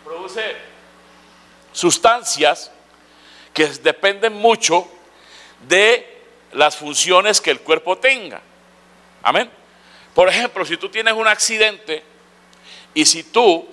[0.05, 0.57] produce
[1.73, 2.71] sustancias
[3.55, 4.87] que dependen mucho
[5.67, 8.43] de las funciones que el cuerpo tenga.
[9.23, 9.51] Amén.
[10.15, 12.03] Por ejemplo, si tú tienes un accidente
[12.93, 13.67] y si tú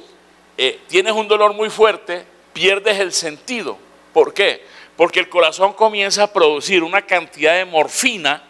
[0.57, 3.77] eh, tienes un dolor muy fuerte, pierdes el sentido.
[4.13, 4.65] ¿Por qué?
[4.95, 8.41] Porque el corazón comienza a producir una cantidad de morfina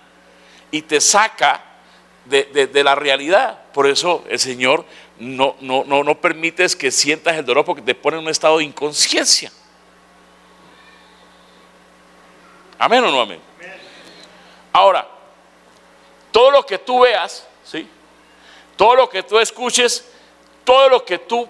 [0.69, 1.70] y te saca
[2.25, 3.59] de, la realidad.
[3.73, 4.85] Por eso el Señor
[5.19, 8.57] no, no, no, no permites que sientas el dolor porque te pone en un estado
[8.57, 9.51] de inconsciencia.
[12.77, 13.39] Amén o no amén.
[14.73, 15.07] Ahora,
[16.31, 17.87] todo lo que tú veas, ¿sí?
[18.75, 20.11] Todo lo que tú escuches
[20.63, 21.47] todo lo que tú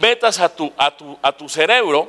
[0.00, 2.08] metas a tu, a tu, a tu cerebro,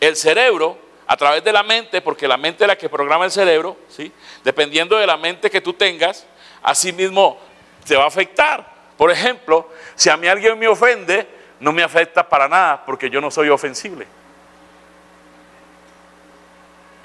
[0.00, 3.30] el cerebro, a través de la mente, porque la mente es la que programa el
[3.30, 4.10] cerebro, ¿sí?
[4.44, 6.26] dependiendo de la mente que tú tengas,
[6.62, 7.38] así mismo
[7.86, 8.64] te va a afectar.
[8.96, 11.26] Por ejemplo, si a mí alguien me ofende,
[11.60, 14.06] no me afecta para nada, porque yo no soy ofensible.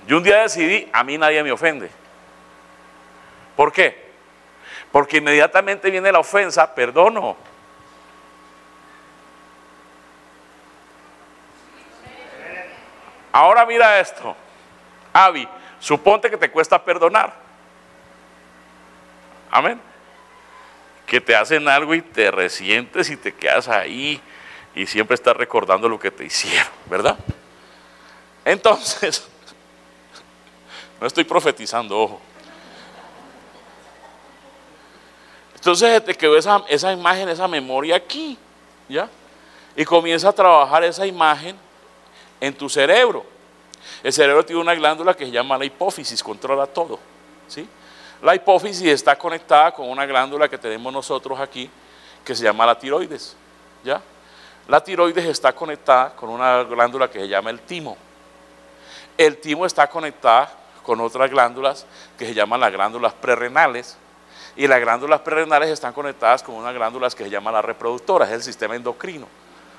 [0.08, 1.89] Yo un día decidí, a mí nadie me ofende.
[3.56, 4.12] ¿Por qué?
[4.91, 7.36] Porque inmediatamente viene la ofensa, perdono.
[13.32, 14.36] Ahora mira esto.
[15.14, 15.47] Avi,
[15.80, 17.47] suponte que te cuesta perdonar.
[19.50, 19.80] Amén.
[21.06, 24.22] Que te hacen algo y te resientes y te quedas ahí
[24.76, 27.18] y siempre estás recordando lo que te hicieron, ¿verdad?
[28.45, 29.28] Entonces,
[31.02, 32.22] no estoy profetizando, ojo.
[35.56, 38.38] Entonces te quedó esa, esa imagen, esa memoria aquí,
[38.88, 39.10] ¿ya?
[39.76, 41.58] Y comienza a trabajar esa imagen
[42.39, 43.26] en tu cerebro.
[44.04, 47.00] El cerebro tiene una glándula que se llama la hipófisis, controla todo.
[47.48, 47.68] ¿sí?
[48.22, 51.70] La hipófisis está conectada con una glándula que tenemos nosotros aquí,
[52.24, 53.36] que se llama la tiroides.
[53.84, 54.01] ¿ya?
[54.68, 57.97] La tiroides está conectada con una glándula que se llama el timo.
[59.18, 60.47] el timo está conectado
[60.84, 61.86] con otras glándulas
[62.18, 63.97] que se llaman las glándulas prerrenales.
[64.55, 68.36] Y las glándulas prerrenales están conectadas con unas glándulas que se llaman las reproductoras, es
[68.36, 69.28] el sistema endocrino.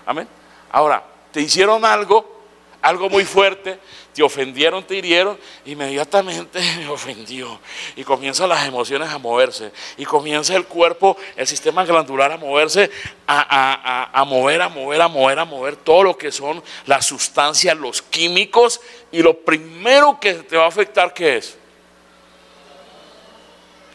[0.07, 0.29] Amén.
[0.71, 2.38] Ahora, te hicieron algo
[2.81, 3.79] algo muy fuerte,
[4.15, 7.61] te ofendieron, te hirieron, inmediatamente me ofendió.
[7.97, 9.73] Y comienzan las emociones a moverse.
[9.97, 12.91] Y comienza el cuerpo, el sistema glandular a moverse,
[13.27, 18.03] a, mover, a mover, a mover, a mover todo lo que son las sustancias, los
[18.03, 18.81] químicos.
[19.11, 21.57] Y lo primero que te va a afectar, ¿qué es?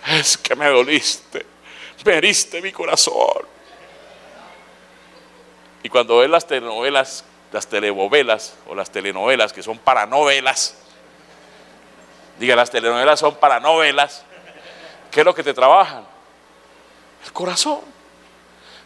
[0.08, 1.46] Es que me doliste,
[2.06, 3.46] me heriste mi corazón.
[5.82, 10.76] Y cuando ves las telenovelas las telenovelas o las telenovelas que son para novelas,
[12.40, 14.26] diga, las telenovelas son para novelas,
[15.12, 16.04] ¿qué es lo que te trabajan?
[17.24, 17.82] El corazón.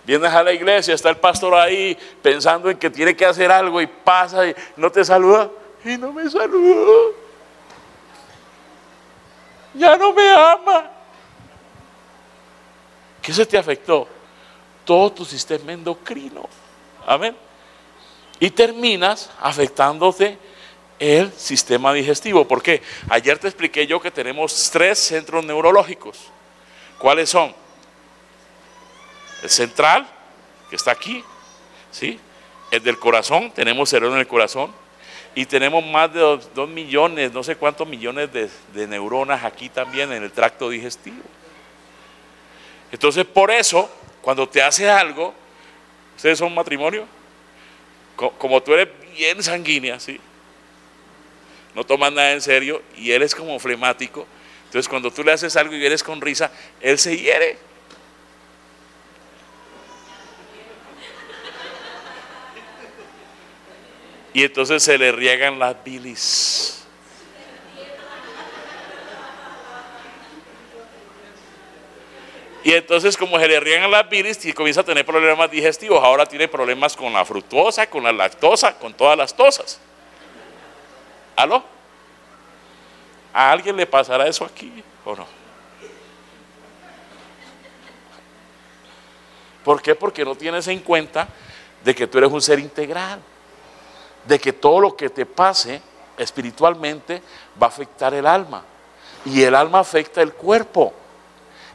[0.04, 3.82] Vienes a la iglesia, está el pastor ahí pensando en que tiene que hacer algo
[3.82, 5.50] y pasa y no te saluda
[5.86, 7.16] y no me saluda.
[9.76, 10.92] Ya no me ama.
[13.22, 14.08] ¿Qué se te afectó?
[14.84, 16.50] Todo tu sistema endocrino.
[17.06, 17.47] Amén
[18.40, 20.38] y terminas afectándote
[21.00, 22.48] el sistema digestivo.
[22.48, 22.82] ¿Por qué?
[23.10, 26.18] Ayer te expliqué yo que tenemos tres centros neurológicos.
[26.98, 27.54] ¿Cuáles son?
[29.44, 30.08] El central,
[30.70, 31.24] que está aquí,
[31.92, 32.20] ¿sí?
[32.72, 34.74] El del corazón, tenemos cerebro en el corazón.
[35.36, 40.12] Y tenemos más de dos, millones, no sé cuántos millones de, de neuronas aquí también
[40.12, 41.22] en el tracto digestivo.
[42.92, 43.88] Entonces, por eso,
[44.24, 45.36] cuando te hace algo,
[46.16, 47.06] ¿ustedes son matrimonio?
[48.18, 50.20] Como tú eres bien sanguínea, ¿sí?
[51.76, 54.26] No tomas nada en serio y él es como flemático.
[54.66, 56.52] Entonces cuando tú le haces algo y eres con risa,
[56.82, 57.58] él se hiere.
[64.34, 66.87] Y entonces se le riegan las bilis.
[72.68, 76.26] Y entonces como se le riegan las bilis y comienza a tener problemas digestivos, ahora
[76.26, 79.80] tiene problemas con la fructosa, con la lactosa, con todas las tosas.
[81.38, 81.64] ¿Aló?
[83.32, 85.26] ¿A alguien le pasará eso aquí o no?
[89.64, 89.96] ¿Por qué?
[89.96, 91.30] Porque no tienes en cuenta
[91.86, 93.22] de que tú eres un ser integral,
[94.26, 95.82] de que todo lo que te pase
[96.18, 97.22] espiritualmente
[97.64, 98.62] va a afectar el alma
[99.24, 101.07] y el alma afecta el cuerpo.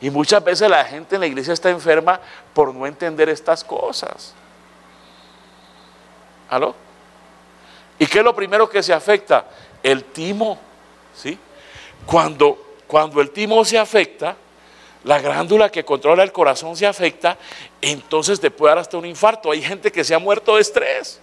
[0.03, 2.21] Y muchas veces la gente en la iglesia está enferma
[2.53, 4.35] por no entender estas cosas.
[6.51, 6.75] ¿Aló?
[8.01, 9.47] ¿Y qué es lo primero que se afecta?
[9.81, 10.59] El timo.
[11.15, 11.39] ¿Sí?
[12.05, 14.35] Cuando, cuando el timo se afecta,
[15.05, 17.39] la glándula que controla el corazón se afecta,
[17.81, 19.53] entonces te puede dar hasta un infarto.
[19.53, 21.21] Hay gente que se ha muerto de estrés.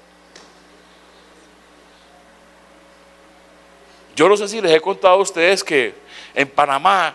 [4.15, 5.95] Yo no sé si les he contado a ustedes que
[6.33, 7.13] en Panamá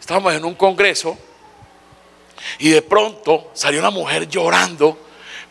[0.00, 1.16] estábamos en un congreso
[2.58, 4.98] y de pronto salió una mujer llorando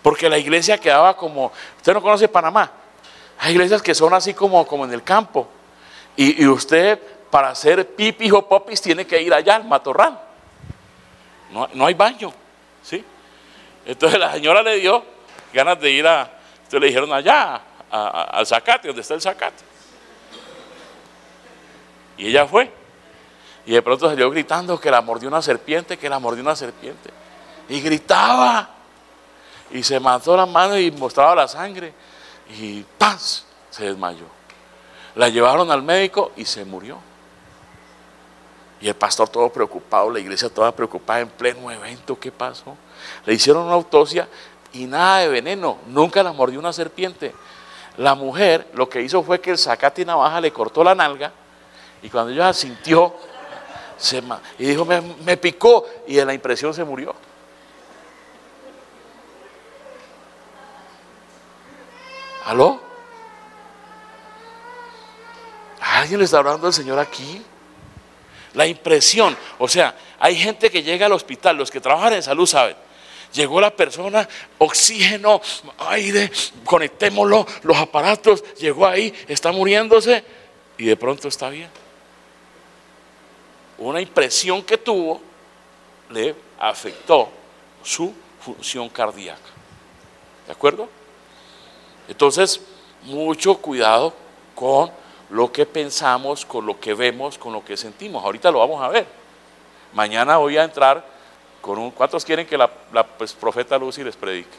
[0.01, 2.71] porque la iglesia quedaba como, usted no conoce Panamá,
[3.39, 5.47] hay iglesias que son así como, como en el campo
[6.15, 10.19] y, usted para hacer pipis o popis tiene que ir allá al matorral,
[11.51, 12.33] no, hay baño,
[12.81, 13.03] ¿sí?
[13.85, 15.03] Entonces la señora le dio
[15.53, 16.21] ganas de ir a,
[16.57, 19.63] entonces le dijeron allá, al zacate, donde está el zacate.
[22.17, 22.71] Y ella fue.
[23.65, 27.09] Y de pronto salió gritando que la mordió una serpiente, que la mordió una serpiente.
[27.69, 28.69] Y gritaba.
[29.71, 31.93] Y se mató las manos y mostraba la sangre.
[32.57, 33.45] Y ¡paz!
[33.69, 34.25] Se desmayó.
[35.15, 36.97] La llevaron al médico y se murió.
[38.81, 42.19] Y el pastor todo preocupado, la iglesia toda preocupada en pleno evento.
[42.19, 42.75] ¿Qué pasó?
[43.25, 44.27] Le hicieron una autopsia
[44.73, 45.77] y nada de veneno.
[45.87, 47.33] Nunca la mordió una serpiente.
[47.97, 51.31] La mujer lo que hizo fue que el sacate y navaja le cortó la nalga
[52.03, 53.13] y cuando ella sintió
[54.59, 57.15] y dijo, me, picó y en la impresión se murió.
[62.45, 62.81] ¿Aló?
[65.79, 67.41] ¿Alguien le está hablando al Señor aquí?
[68.53, 72.45] La impresión, o sea, hay gente que llega al hospital, los que trabajan en salud
[72.45, 72.75] saben.
[73.31, 74.27] Llegó la persona,
[74.59, 75.41] oxígeno,
[75.79, 76.29] aire,
[76.65, 80.23] conectémoslo, los aparatos, llegó ahí, está muriéndose
[80.77, 81.82] y de pronto está bien
[83.77, 85.21] una impresión que tuvo
[86.09, 87.29] le afectó
[87.83, 89.39] su función cardíaca.
[90.45, 90.87] ¿De acuerdo?
[92.07, 92.61] Entonces,
[93.03, 94.13] mucho cuidado
[94.55, 94.91] con
[95.29, 98.23] lo que pensamos, con lo que vemos, con lo que sentimos.
[98.23, 99.07] Ahorita lo vamos a ver.
[99.93, 101.05] Mañana voy a entrar
[101.61, 101.91] con un...
[101.91, 102.67] ¿Cuántos quieren que la,
[103.17, 104.57] pues, profeta Lucy les predique?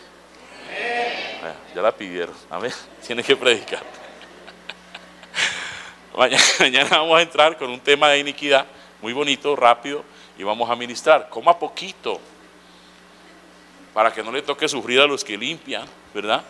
[1.75, 2.35] Ya la pidieron.
[2.51, 2.73] Amén.
[3.07, 3.83] Tiene que predicar.
[6.61, 8.67] Mañana vamos a entrar con un tema de iniquidad
[9.01, 10.05] muy bonito, rápido,
[10.38, 11.28] y vamos a ministrar.
[11.28, 12.20] Coma poquito,
[13.92, 16.42] para que no le toque sufrir a los que limpian, ¿verdad?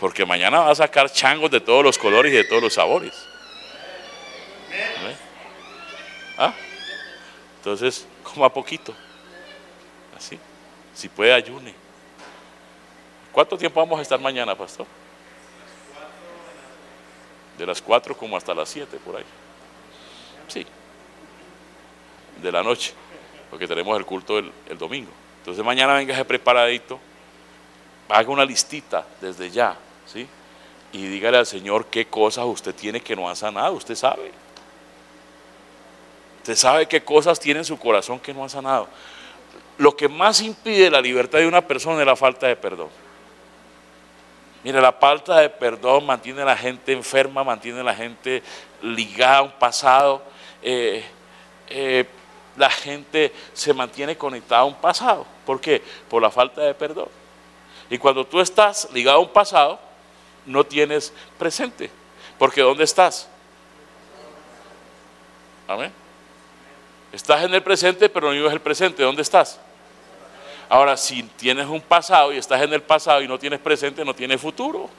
[0.00, 3.14] Porque mañana va a sacar changos de todos los colores y de todos los sabores.
[6.36, 6.52] ¿Ah?
[7.58, 8.94] Entonces, coma poquito.
[10.16, 10.38] Así.
[10.94, 11.74] Si puede, ayune.
[13.32, 14.86] ¿Cuánto tiempo vamos a estar mañana, pastor?
[17.58, 19.24] De las 4 como hasta las 7 por ahí.
[20.48, 20.66] Sí.
[22.44, 22.92] De la noche.
[23.48, 25.10] Porque tenemos el culto el, domingo.
[25.38, 27.00] Entonces mañana venga preparadito.
[28.10, 29.74] Haga una listita desde ya.
[30.04, 30.28] ¿Sí?
[30.92, 33.72] Y dígale al Señor qué cosas usted tiene que no ha sanado.
[33.72, 34.30] Usted sabe.
[36.40, 38.88] Usted sabe qué cosas tiene en su corazón que no ha sanado.
[39.78, 42.90] Lo que más impide la libertad de una persona es la falta de perdón.
[44.62, 48.42] Mire, la falta de perdón mantiene a la gente enferma, mantiene a la gente
[48.82, 50.22] ligada a un pasado.
[50.62, 51.04] Eh,
[51.68, 52.06] eh,
[52.56, 55.26] la gente se mantiene conectada a un pasado.
[55.44, 55.82] ¿Por qué?
[56.08, 57.08] Por la falta de perdón.
[57.90, 59.78] Y cuando tú estás ligado a un pasado,
[60.46, 61.90] no tienes presente.
[62.38, 63.28] Porque ¿dónde estás?
[65.66, 65.92] Amén.
[67.12, 69.02] Estás en el presente, pero no vives el presente.
[69.02, 69.60] ¿Dónde estás?
[70.68, 74.14] Ahora, si tienes un pasado y estás en el pasado y no tienes presente, no
[74.14, 74.90] tienes futuro.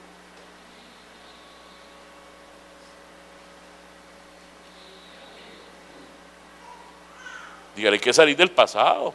[7.76, 9.12] Dígale que salir del pasado.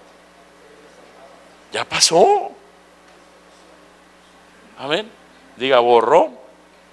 [1.72, 2.52] Ya pasó.
[4.78, 5.10] Amén.
[5.58, 6.38] Diga borrón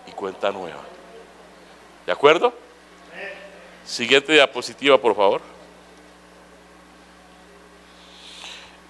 [0.07, 0.81] y cuenta nueva.
[2.07, 2.55] ¿De acuerdo?
[3.85, 5.43] Siguiente diapositiva, por favor.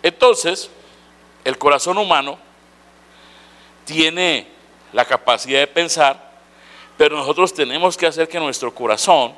[0.01, 0.71] Entonces,
[1.45, 2.39] el corazón humano
[3.85, 4.47] tiene
[4.93, 6.31] la capacidad de pensar,
[6.97, 9.35] pero nosotros tenemos que hacer que nuestro corazón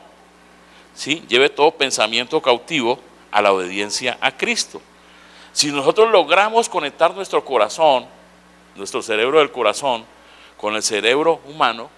[0.95, 1.25] ¿sí?
[1.27, 2.99] lleve todo pensamiento cautivo
[3.31, 4.81] a la obediencia a Cristo.
[5.53, 8.07] Si nosotros logramos conectar nuestro corazón,
[8.77, 10.05] nuestro cerebro del corazón,
[10.57, 11.91] con el cerebro humano,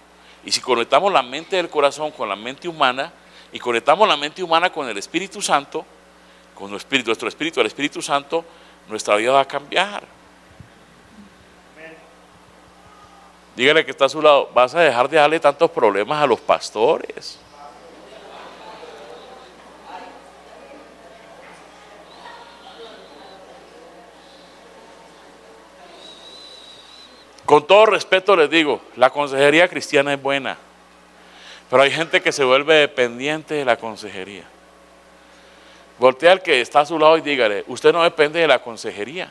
[0.45, 3.11] y si conectamos la mente del corazón con la mente humana,
[3.51, 5.85] y conectamos la mente humana con el Espíritu Santo,
[6.55, 8.43] con nuestro espíritu, nuestro espíritu, el Espíritu Santo,
[8.89, 10.03] nuestra vida va a cambiar.
[13.55, 16.39] Dígale que está a su lado, vas a dejar de darle tantos problemas a los
[16.39, 17.37] pastores.
[27.53, 30.57] Con todo respeto les digo, la consejería cristiana es buena,
[31.69, 34.43] pero hay gente que se vuelve dependiente de la consejería.
[35.99, 39.29] Voltea al que está a su lado y dígale, usted no depende de la consejería.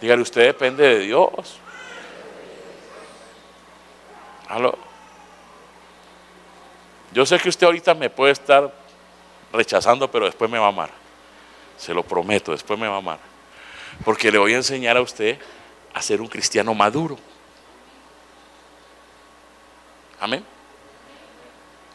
[0.00, 1.60] Dígale, usted depende de Dios.
[4.48, 4.76] ¿Aló?
[7.12, 8.74] Yo sé que usted ahorita me puede estar
[9.52, 10.90] rechazando, pero después me va a amar.
[11.76, 13.20] Se lo prometo, después me va a amar.
[14.04, 15.38] Porque le voy a enseñar a usted
[15.94, 17.18] a ser un cristiano maduro.
[20.20, 20.44] Amén.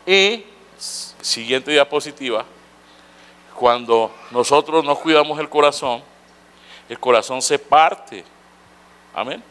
[0.05, 0.45] Y
[0.77, 2.45] siguiente diapositiva.
[3.55, 6.03] Cuando nosotros no cuidamos el corazón,
[6.89, 8.23] el corazón se parte.
[9.13, 9.43] Amén.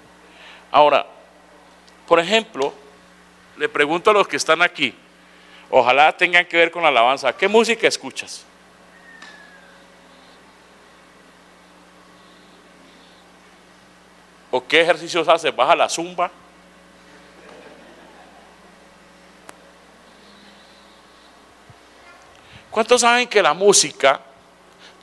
[0.70, 1.07] Ahora,
[2.07, 2.72] por ejemplo,
[3.57, 4.95] le pregunto a los que están aquí,
[5.70, 8.45] ojalá tengan que ver con la alabanza, ¿qué música escuchas?
[14.53, 15.57] ¿O qué ejercicios haces?
[15.57, 16.30] ¿Vas a la zumba?
[22.70, 24.20] ¿Cuántos saben que la música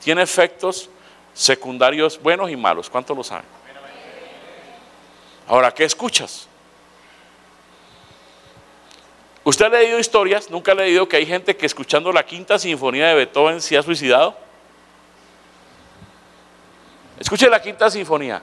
[0.02, 0.88] tiene efectos
[1.34, 2.88] secundarios buenos y malos?
[2.88, 3.44] ¿Cuántos lo saben?
[5.48, 6.46] Ahora, ¿qué escuchas?
[9.42, 10.48] ¿Usted ha leído historias?
[10.48, 13.82] ¿Nunca ha leído que hay gente que escuchando la quinta sinfonía de Beethoven se ha
[13.82, 14.36] suicidado?
[17.18, 18.42] Escuche la quinta sinfonía.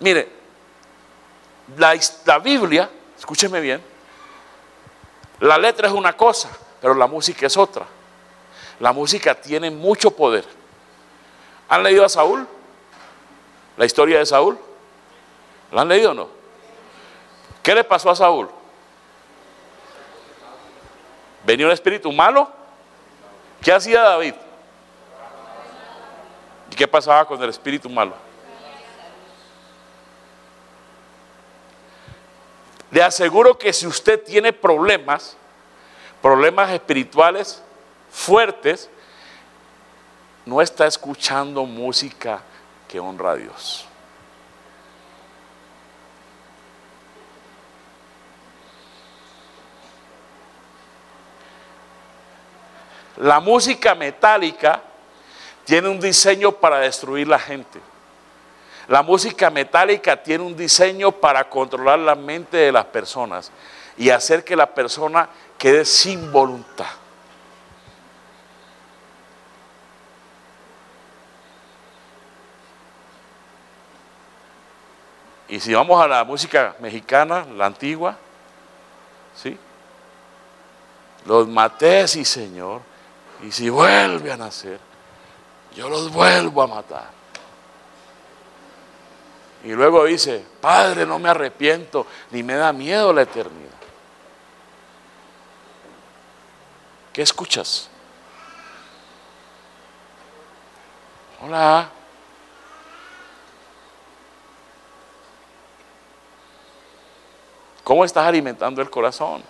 [0.00, 0.28] Mire,
[1.76, 3.82] la, Biblia, escúcheme bien,
[5.40, 6.48] la letra es una cosa,
[6.80, 7.86] pero la música es otra.
[8.80, 10.44] La música tiene mucho poder.
[11.68, 12.46] ¿Han leído a Saúl?
[13.76, 14.58] ¿La historia de Saúl?
[15.72, 16.37] ¿La han leído o no?
[17.62, 18.48] ¿Qué le pasó a Saúl?
[21.44, 22.50] ¿Venía un espíritu malo?
[23.60, 24.34] ¿Qué hacía David?
[26.70, 28.14] ¿Y qué pasaba con el espíritu malo?
[32.90, 35.36] Le aseguro que si usted tiene problemas,
[36.22, 37.62] problemas espirituales,
[38.10, 38.88] fuertes,
[40.46, 42.40] no está escuchando música
[42.88, 43.86] que honra a Dios.
[53.18, 54.80] La música metálica
[55.64, 57.80] tiene un diseño para destruir la gente.
[58.86, 63.50] La música metálica tiene un diseño para controlar la mente de las personas
[63.96, 66.86] y hacer que la persona quede sin voluntad.
[75.48, 78.16] Y si vamos a la música mexicana, la antigua,
[79.34, 79.58] ¿sí?
[81.26, 82.80] Los maté, sí, Señor.
[83.42, 84.80] Y si vuelve a nacer,
[85.74, 87.10] yo los vuelvo a matar.
[89.64, 93.68] Y luego dice, Padre, no me arrepiento, ni me da miedo la eternidad.
[97.12, 97.88] ¿Qué escuchas?
[101.40, 101.90] Hola.
[107.82, 109.42] ¿Cómo estás alimentando el corazón?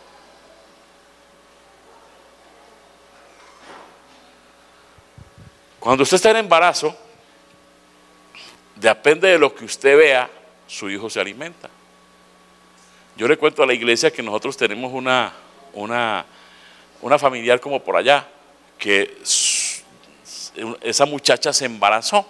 [5.80, 6.96] Cuando usted está en embarazo,
[8.74, 10.28] depende de lo que usted vea,
[10.66, 11.70] su hijo se alimenta.
[13.16, 15.32] Yo le cuento a la iglesia que nosotros tenemos una,
[15.72, 16.24] una,
[17.00, 18.26] una familiar como por allá,
[18.78, 19.18] que
[20.82, 22.26] esa muchacha se embarazó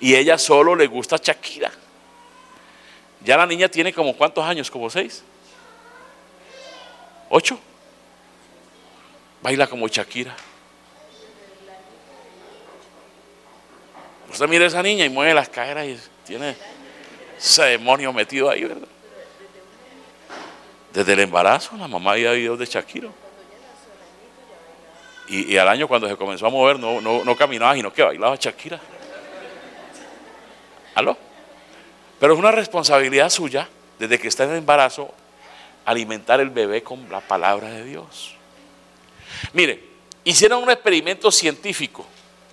[0.00, 1.70] y ella solo le gusta Shakira.
[3.20, 5.22] Ya la niña tiene como cuántos años, como seis,
[7.28, 7.58] ocho.
[9.42, 10.34] Baila como Shakira.
[14.32, 16.56] Usted mira a esa niña y mueve las caderas y tiene
[17.38, 18.88] ese demonio metido ahí, ¿verdad?
[20.92, 23.08] Desde el embarazo, la mamá había videos de Shakira.
[25.28, 28.80] Y, al año cuando se comenzó a mover, no, no, caminaba, sino que bailaba Shakira.
[30.94, 31.16] ¿Aló?
[32.18, 33.68] Pero es una responsabilidad suya,
[33.98, 35.14] desde que está en el embarazo,
[35.84, 38.34] alimentar el bebé con la palabra de Dios.
[39.54, 39.82] Mire,
[40.24, 42.06] hicieron un experimento científico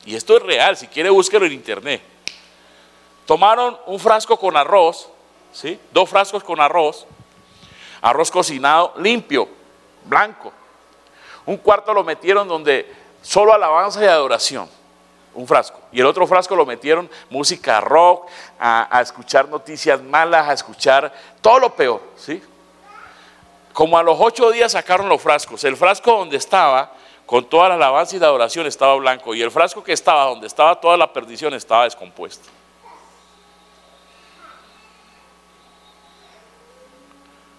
[0.05, 2.01] y esto es real, si quiere búsquelo en internet.
[3.25, 5.09] Tomaron un frasco con arroz,
[5.51, 5.79] ¿sí?
[5.91, 7.05] dos frascos con arroz,
[8.01, 9.47] arroz cocinado limpio,
[10.05, 10.51] blanco.
[11.45, 12.91] Un cuarto lo metieron donde
[13.21, 14.69] solo alabanza y adoración,
[15.33, 15.79] un frasco.
[15.91, 18.27] Y el otro frasco lo metieron música rock,
[18.59, 22.41] a, a escuchar noticias malas, a escuchar todo lo peor, ¿sí?
[23.73, 25.63] Como a los ocho días sacaron los frascos.
[25.63, 26.91] El frasco donde estaba
[27.29, 30.47] con toda la alabanza y la adoración estaba blanco y el frasco que estaba donde
[30.47, 32.49] estaba toda la perdición estaba descompuesto.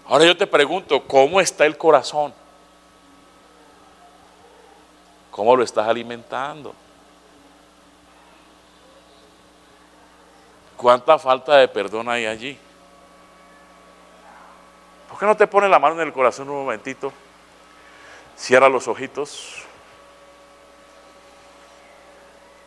[0.06, 2.34] Ahora yo te pregunto, ¿cómo está el corazón?
[5.30, 6.74] ¿Cómo lo estás alimentando?
[10.76, 12.58] ¿Cuánta falta de perdón hay allí?
[15.08, 17.12] ¿Por qué no te pones la mano en el corazón un momentito?
[18.41, 19.53] Cierra los ojitos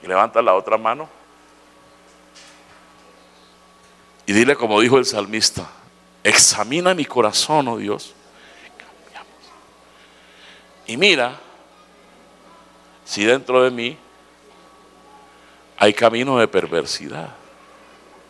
[0.03, 1.09] y levanta la otra mano.
[4.27, 5.67] Y dile como dijo el salmista,
[6.23, 8.13] examina mi corazón, oh Dios.
[10.85, 11.39] Y mira
[13.03, 13.97] si dentro de mí
[15.77, 17.42] hay camino de perversidad.